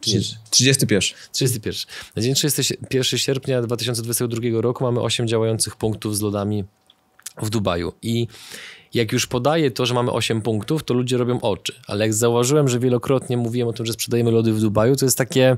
[0.00, 1.18] 31.
[1.32, 1.74] 31.
[2.16, 6.64] Na dzień 31 sierpnia 2022 roku mamy 8 działających punktów z lodami
[7.42, 7.92] w Dubaju.
[8.02, 8.26] I
[8.94, 11.72] jak już podaję to, że mamy 8 punktów, to ludzie robią oczy.
[11.86, 15.18] Ale jak zauważyłem, że wielokrotnie mówiłem o tym, że sprzedajemy lody w Dubaju, to jest
[15.18, 15.56] takie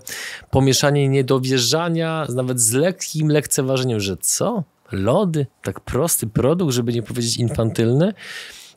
[0.51, 4.64] pomieszanie niedowierzania, nawet z lekkim lekceważeniem, że co?
[4.93, 8.14] lody, tak prosty produkt, żeby nie powiedzieć infantylny.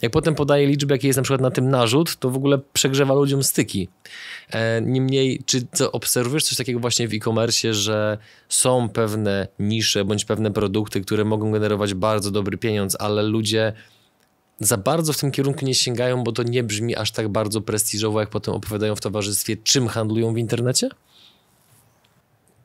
[0.03, 3.13] Jak potem podaje liczbę, jaki jest na przykład na tym narzut, to w ogóle przegrzewa
[3.13, 3.89] ludziom styki.
[4.49, 8.17] E, niemniej, czy obserwujesz coś takiego właśnie w e-commerce, że
[8.49, 13.73] są pewne nisze bądź pewne produkty, które mogą generować bardzo dobry pieniądz, ale ludzie
[14.59, 18.19] za bardzo w tym kierunku nie sięgają, bo to nie brzmi aż tak bardzo prestiżowo,
[18.19, 20.89] jak potem opowiadają w towarzystwie, czym handlują w internecie?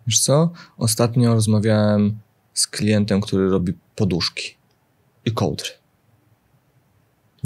[0.07, 0.51] Wiesz co?
[0.78, 2.18] Ostatnio rozmawiałem
[2.55, 4.57] z klientem, który robi poduszki
[5.24, 5.78] i kołdry.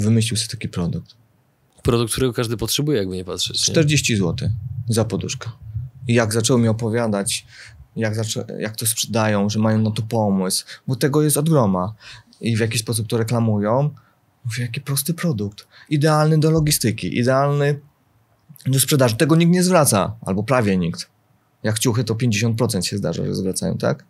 [0.03, 1.15] Wymyślił sobie taki produkt.
[1.83, 3.67] Produkt, którego każdy potrzebuje, jakby nie patrzeć.
[3.67, 3.73] Nie?
[3.73, 4.49] 40 zł
[4.89, 5.49] za poduszkę.
[6.07, 7.45] I jak zaczął mi opowiadać,
[7.95, 8.13] jak,
[8.59, 11.93] jak to sprzedają, że mają na to pomysł, bo tego jest od groma
[12.41, 13.89] i w jaki sposób to reklamują,
[14.45, 15.67] mówię, jaki prosty produkt.
[15.89, 17.79] Idealny do logistyki, idealny
[18.65, 19.15] do sprzedaży.
[19.15, 21.09] Tego nikt nie zwraca, albo prawie nikt.
[21.63, 24.05] Jak ciuchy, to 50% się zdarza, że zwracają, tak?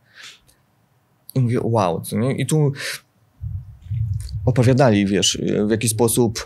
[1.35, 2.03] I mówię, wow?
[2.37, 2.71] I tu
[4.45, 6.45] opowiadali, wiesz, w jaki sposób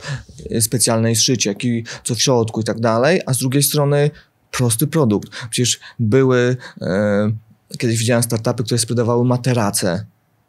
[0.60, 4.12] specjalne jest szycie, jaki, co w środku i tak dalej, a z drugiej strony
[4.52, 5.30] prosty produkt.
[5.50, 7.32] Przecież były, e,
[7.78, 10.06] kiedyś widziałem startupy, które sprzedawały materace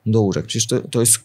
[0.07, 0.46] do łóżek.
[0.46, 1.18] Przecież to, to jest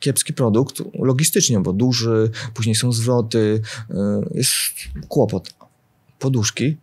[0.00, 3.60] kiepski produkt logistycznie, bo duży, później są zwroty,
[3.90, 3.94] e,
[4.34, 4.52] jest
[5.08, 5.54] kłopot.
[6.18, 6.76] Poduszki.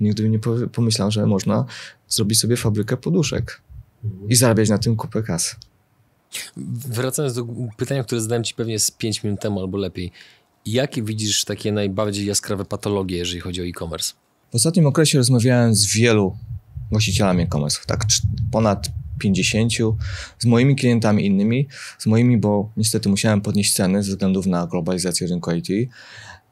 [0.00, 0.38] Nigdy bym nie
[0.72, 1.64] pomyślał, że można
[2.08, 3.60] zrobić sobie fabrykę poduszek
[4.28, 5.56] i zarabiać na tym kupę kasy.
[6.88, 10.12] Wracając do pytania, które zadałem ci pewnie z 5 minut temu albo lepiej.
[10.66, 14.12] Jakie widzisz takie najbardziej jaskrawe patologie, jeżeli chodzi o e-commerce?
[14.52, 16.36] W ostatnim okresie rozmawiałem z wielu
[16.90, 18.04] właścicielami e-commerce, tak
[18.52, 19.72] ponad 50,
[20.38, 21.68] z moimi klientami innymi,
[21.98, 25.90] z moimi, bo niestety musiałem podnieść ceny ze względów na globalizację rynku IT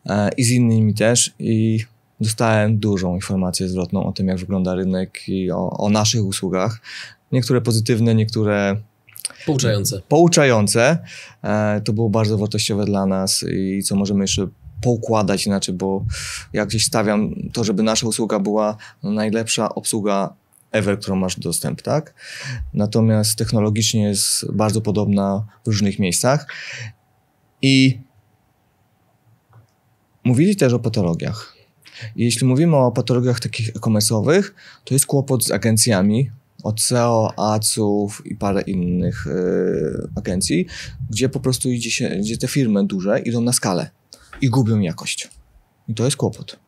[0.06, 1.84] e, i z innymi też i
[2.20, 6.80] dostałem dużą informację zwrotną o tym, jak wygląda rynek i o, o naszych usługach.
[7.32, 8.76] Niektóre pozytywne, niektóre
[9.46, 10.02] pouczające.
[10.08, 10.98] Pouczające.
[11.42, 14.48] E, to było bardzo wartościowe dla nas i co możemy jeszcze
[14.82, 16.04] poukładać inaczej, bo
[16.52, 20.34] jak gdzieś stawiam to, żeby nasza usługa była najlepsza obsługa
[20.72, 22.14] ever, którą masz dostęp, tak?
[22.74, 26.46] Natomiast technologicznie jest bardzo podobna w różnych miejscach.
[27.62, 28.00] I
[30.24, 31.56] mówili też o patologiach.
[32.16, 34.42] Jeśli mówimy o patologiach takich e-commerce'owych,
[34.84, 36.30] to jest kłopot z agencjami,
[36.64, 40.66] od SEO, ACów i parę innych y, agencji,
[41.10, 43.90] gdzie po prostu idzie się, gdzie te firmy duże idą na skalę
[44.40, 45.30] i gubią jakość.
[45.88, 46.58] I to jest kłopot.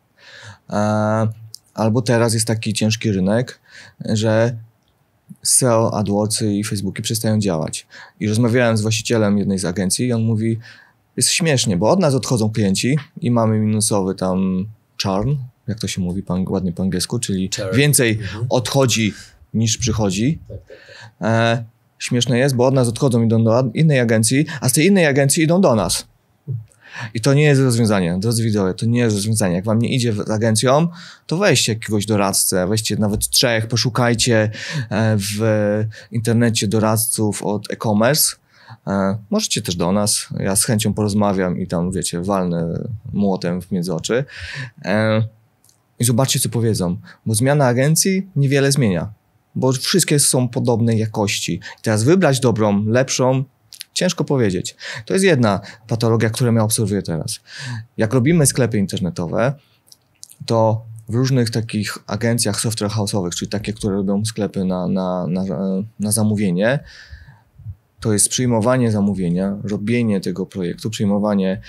[0.70, 1.28] E,
[1.74, 3.60] albo teraz jest taki ciężki rynek,
[4.04, 4.56] że
[5.42, 7.86] SEO, AdWordsy i Facebooki przestają działać.
[8.20, 10.58] I rozmawiałem z właścicielem jednej z agencji i on mówi,
[11.16, 14.66] jest śmiesznie, bo od nas odchodzą klienci i mamy minusowy tam
[15.02, 15.34] churn,
[15.68, 18.46] jak to się mówi ładnie po angielsku, czyli więcej Mhm.
[18.48, 19.14] odchodzi
[19.56, 20.38] niż przychodzi.
[20.48, 20.58] Tak,
[21.20, 21.64] E,
[21.98, 25.42] śmieszne jest, bo od nas odchodzą, idą do innej agencji, a z tej innej agencji
[25.42, 26.06] idą do nas.
[27.14, 29.54] I to nie jest rozwiązanie, drodzy widzowie, to nie jest rozwiązanie.
[29.54, 30.88] Jak wam nie idzie z agencją,
[31.26, 34.50] to weźcie jakiegoś doradcę, weźcie nawet trzech, poszukajcie
[34.90, 35.40] e, w
[36.12, 38.36] internecie doradców od e-commerce.
[38.86, 42.78] E, Możecie też do nas, ja z chęcią porozmawiam i tam, wiecie, walnę
[43.12, 44.24] młotem w między oczy.
[44.84, 45.22] E,
[45.98, 46.96] I zobaczcie, co powiedzą,
[47.26, 49.12] bo zmiana agencji niewiele zmienia,
[49.56, 51.60] bo wszystkie są podobnej jakości.
[51.82, 53.44] Teraz wybrać dobrą, lepszą,
[53.94, 54.76] ciężko powiedzieć.
[55.04, 57.40] To jest jedna patologia, którą ja obserwuję teraz.
[57.96, 59.54] Jak robimy sklepy internetowe,
[60.46, 65.44] to w różnych takich agencjach software house'owych, czyli takie, które robią sklepy na, na, na,
[66.00, 66.78] na zamówienie,
[68.00, 71.60] to jest przyjmowanie zamówienia, robienie tego projektu, przyjmowanie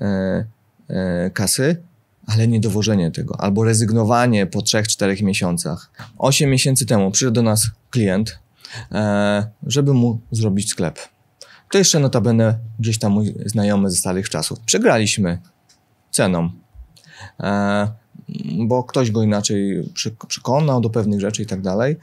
[0.00, 0.44] e,
[0.88, 1.82] e, kasy,
[2.26, 5.90] ale nie dowożenie tego, albo rezygnowanie po 3-4 miesiącach.
[6.18, 8.38] 8 miesięcy temu przyszedł do nas klient,
[8.92, 10.98] e, żeby mu zrobić sklep.
[11.70, 14.60] To jeszcze notabene gdzieś tam mój znajomy ze starych czasów.
[14.60, 15.38] Przegraliśmy
[16.10, 16.50] ceną,
[17.40, 17.88] e,
[18.66, 19.90] bo ktoś go inaczej
[20.28, 21.96] przekonał do pewnych rzeczy i tak dalej.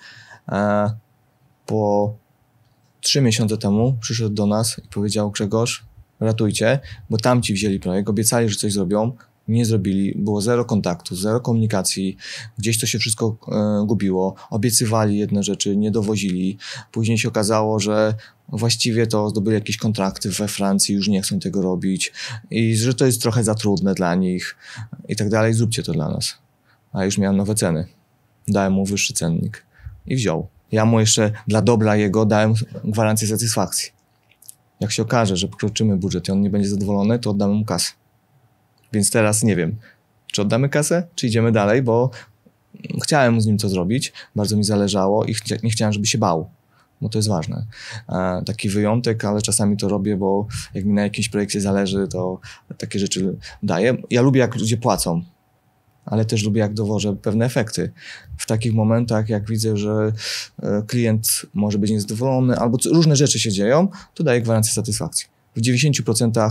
[0.52, 0.92] E,
[1.66, 2.14] po
[3.02, 5.86] trzy miesiące temu przyszedł do nas i powiedział Grzegorz,
[6.20, 9.12] ratujcie, bo tamci wzięli projekt, obiecali, że coś zrobią,
[9.52, 12.18] nie zrobili, było zero kontaktu, zero komunikacji,
[12.58, 16.58] gdzieś to się wszystko e, gubiło, obiecywali jedne rzeczy, nie dowozili,
[16.91, 18.14] później się okazało, że
[18.49, 22.14] właściwie to zdobyli jakieś kontrakty we Francji, już nie chcą tego robić
[22.52, 24.58] i że to jest trochę za trudne dla nich
[25.08, 26.34] i tak dalej, zróbcie to dla nas.
[26.93, 27.88] A już miałem nowe ceny.
[28.47, 29.66] Dałem mu wyższy cennik
[30.06, 30.47] i wziął.
[30.72, 33.91] Ja mu jeszcze dla dobra jego dałem gwarancję satysfakcji.
[34.80, 37.91] Jak się okaże, że przekroczymy budżet i on nie będzie zadowolony, to oddamy mu kasę.
[38.94, 39.76] Więc teraz nie wiem,
[40.32, 42.12] czy oddamy kasę, czy idziemy dalej, bo
[43.04, 46.50] chciałem z nim to zrobić, bardzo mi zależało i chcia, nie chciałem, żeby się bał,
[47.02, 47.66] bo to jest ważne.
[48.10, 52.39] E, taki wyjątek, ale czasami to robię, bo jak mi na jakimś projekcie zależy, to
[52.78, 53.98] takie rzeczy daję.
[54.10, 55.24] Ja lubię, jak ludzie płacą,
[56.06, 57.92] ale też lubię, jak dowożę pewne efekty.
[58.38, 60.12] W takich momentach, jak widzę, że
[60.64, 65.28] e, klient może być niezadowolony albo różne rzeczy się dzieją, to daję gwarancję satysfakcji.
[65.56, 66.50] W 90%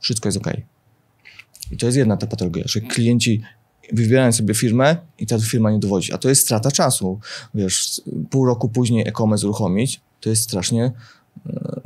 [0.00, 0.52] wszystko jest ok.
[1.70, 3.42] I to jest jedna ta patologia, że klienci
[3.92, 6.12] wybierają sobie firmę i ta firma nie dowodzi.
[6.12, 7.20] A to jest strata czasu.
[7.54, 8.00] Wiesz,
[8.30, 10.92] pół roku później e-commerce uruchomić, to jest strasznie
[11.46, 11.80] e,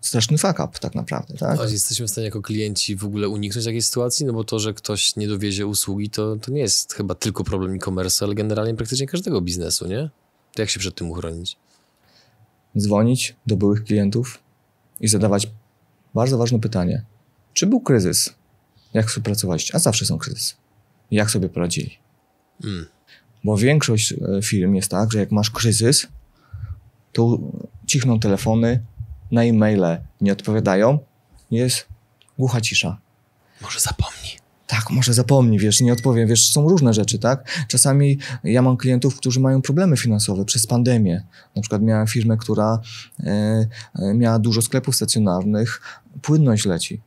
[0.00, 1.60] straszny fuck up tak naprawdę, tak?
[1.60, 4.26] A jesteśmy w stanie jako klienci w ogóle uniknąć takiej sytuacji?
[4.26, 7.74] No bo to, że ktoś nie dowiezie usługi, to, to nie jest chyba tylko problem
[7.74, 10.10] e-commerce, ale generalnie praktycznie każdego biznesu, nie?
[10.54, 11.56] To jak się przed tym uchronić?
[12.78, 14.38] Dzwonić do byłych klientów
[15.00, 15.48] i zadawać
[16.14, 17.04] bardzo ważne pytanie.
[17.54, 18.34] Czy był kryzys?
[18.94, 19.74] Jak współpracowaliście?
[19.74, 20.54] A zawsze są kryzysy.
[21.10, 21.98] Jak sobie poradzili?
[22.64, 22.86] Mm.
[23.44, 26.06] Bo większość e, firm jest tak, że jak masz kryzys,
[27.12, 27.38] to
[27.86, 28.84] cichną telefony,
[29.30, 30.98] na e-maile nie odpowiadają,
[31.50, 31.86] jest
[32.38, 32.98] głucha cisza.
[33.62, 34.42] Może zapomnij.
[34.66, 37.64] Tak, może zapomnij, wiesz, nie odpowiem, wiesz, są różne rzeczy, tak?
[37.68, 41.26] Czasami ja mam klientów, którzy mają problemy finansowe przez pandemię.
[41.56, 42.80] Na przykład miałem firmę, która
[43.20, 43.30] e,
[43.94, 45.80] e, miała dużo sklepów stacjonarnych,
[46.22, 47.00] płynność leci.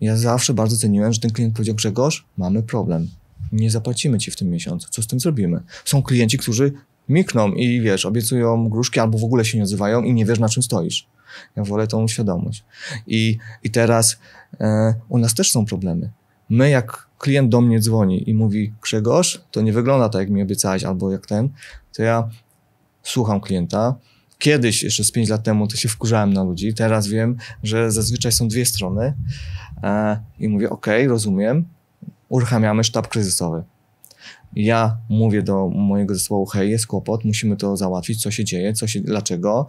[0.00, 3.08] Ja zawsze bardzo ceniłem, że ten klient powiedział, Grzegorz, mamy problem,
[3.52, 5.60] nie zapłacimy ci w tym miesiącu, co z tym zrobimy?
[5.84, 6.72] Są klienci, którzy
[7.08, 10.48] mikną i wiesz, obiecują gruszki albo w ogóle się nie odzywają i nie wiesz, na
[10.48, 11.08] czym stoisz.
[11.56, 12.64] Ja wolę tą świadomość.
[13.06, 14.18] I, i teraz
[14.60, 16.10] e, u nas też są problemy.
[16.50, 20.42] My, jak klient do mnie dzwoni i mówi, Grzegorz, to nie wygląda tak, jak mi
[20.42, 21.48] obiecałeś, albo jak ten,
[21.96, 22.28] to ja
[23.02, 23.94] słucham klienta.
[24.38, 26.74] Kiedyś, jeszcze z 5 lat temu, to się wkurzałem na ludzi.
[26.74, 29.14] Teraz wiem, że zazwyczaj są dwie strony
[30.38, 31.64] i mówię, OK, rozumiem,
[32.28, 33.62] uruchamiamy sztab kryzysowy.
[34.56, 38.86] Ja mówię do mojego zespołu, hej, jest kłopot, musimy to załatwić, co się dzieje, co
[38.86, 39.66] się, dlaczego.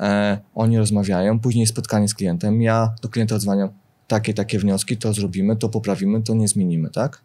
[0.00, 3.68] E, oni rozmawiają, później spotkanie z klientem, ja do klienta odzwaniam,
[4.06, 7.22] takie, takie wnioski, to zrobimy, to poprawimy, to nie zmienimy, tak?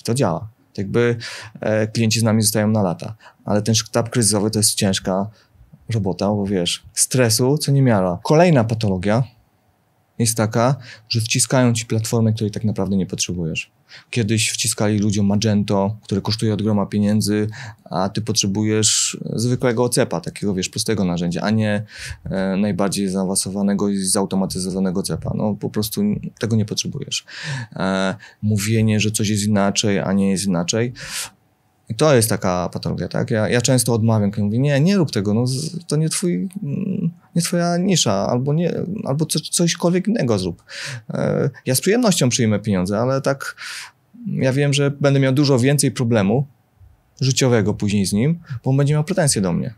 [0.00, 0.40] I to działa.
[0.40, 1.16] Tak jakby
[1.60, 3.14] e, klienci z nami zostają na lata.
[3.44, 5.30] Ale ten sztab kryzysowy to jest ciężka
[5.94, 8.18] robota, bo wiesz, stresu co nie miara.
[8.22, 9.24] Kolejna patologia
[10.22, 10.76] jest taka,
[11.08, 13.70] że wciskają ci platformę, której tak naprawdę nie potrzebujesz.
[14.10, 17.48] Kiedyś wciskali ludziom Magento, które kosztuje od groma pieniędzy,
[17.84, 21.84] a ty potrzebujesz zwykłego cepa, takiego wiesz, prostego narzędzia, a nie
[22.24, 25.32] e, najbardziej zaawansowanego i zautomatyzowanego cepa.
[25.34, 26.02] No po prostu
[26.38, 27.24] tego nie potrzebujesz.
[27.76, 30.92] E, mówienie, że coś jest inaczej, a nie jest inaczej,
[31.88, 33.30] I to jest taka patologia, tak?
[33.30, 35.44] Ja, ja często odmawiam, mówię, nie, nie rób tego, no,
[35.86, 36.48] to nie, twój,
[37.36, 38.74] nie twoja nisza, albo, nie,
[39.04, 40.62] albo coś, cośkolwiek innego zrób.
[41.10, 43.56] E, ja z przyjemnością przyjmę pieniądze, ale tak
[44.26, 46.46] ja wiem, że będę miał dużo więcej problemu
[47.20, 49.74] życiowego później z nim, bo on będzie miał pretensje do mnie.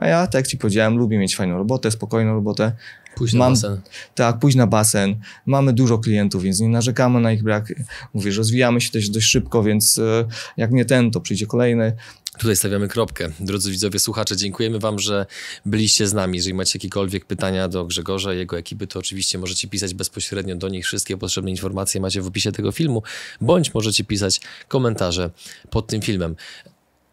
[0.00, 2.72] A ja, tak jak ci powiedziałem, lubię mieć fajną robotę, spokojną robotę.
[3.14, 3.80] Pójść na basen.
[4.14, 5.16] Tak, pójść na basen.
[5.46, 7.72] Mamy dużo klientów, więc nie narzekamy na ich brak.
[8.14, 10.24] Mówię, rozwijamy się też dość szybko, więc e,
[10.56, 11.92] jak nie ten, to przyjdzie kolejny.
[12.38, 13.28] Tutaj stawiamy kropkę.
[13.40, 15.26] Drodzy widzowie, słuchacze, dziękujemy Wam, że
[15.66, 16.38] byliście z nami.
[16.38, 20.68] Jeżeli macie jakiekolwiek pytania do Grzegorza i jego ekipy, to oczywiście możecie pisać bezpośrednio do
[20.68, 20.84] nich.
[20.84, 23.02] Wszystkie potrzebne informacje macie w opisie tego filmu,
[23.40, 25.30] bądź możecie pisać komentarze
[25.70, 26.36] pod tym filmem.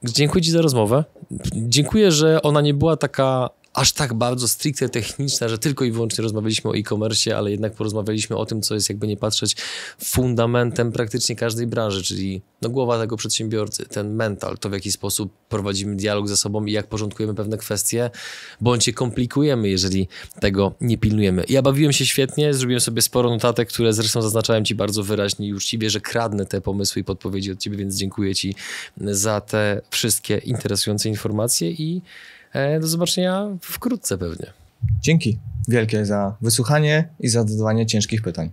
[0.03, 1.03] Dziękuję Ci za rozmowę.
[1.53, 6.21] Dziękuję, że ona nie była taka aż tak bardzo stricte techniczna, że tylko i wyłącznie
[6.21, 9.55] rozmawialiśmy o e-commerce, ale jednak porozmawialiśmy o tym, co jest jakby nie patrzeć
[10.03, 15.33] fundamentem praktycznie każdej branży, czyli no, głowa tego przedsiębiorcy, ten mental, to w jaki sposób
[15.49, 18.09] prowadzimy dialog ze sobą i jak porządkujemy pewne kwestie,
[18.61, 20.07] bądź je komplikujemy, jeżeli
[20.39, 21.43] tego nie pilnujemy.
[21.49, 25.53] Ja bawiłem się świetnie, zrobiłem sobie sporo notatek, które zresztą zaznaczałem Ci bardzo wyraźnie i
[25.53, 28.55] uczciwie, że kradnę te pomysły i podpowiedzi od Ciebie, więc dziękuję Ci
[28.97, 32.01] za te wszystkie interesujące informacje i
[32.81, 34.45] do zobaczenia wkrótce pewnie.
[35.01, 38.51] Dzięki wielkie za wysłuchanie i za zadawanie ciężkich pytań.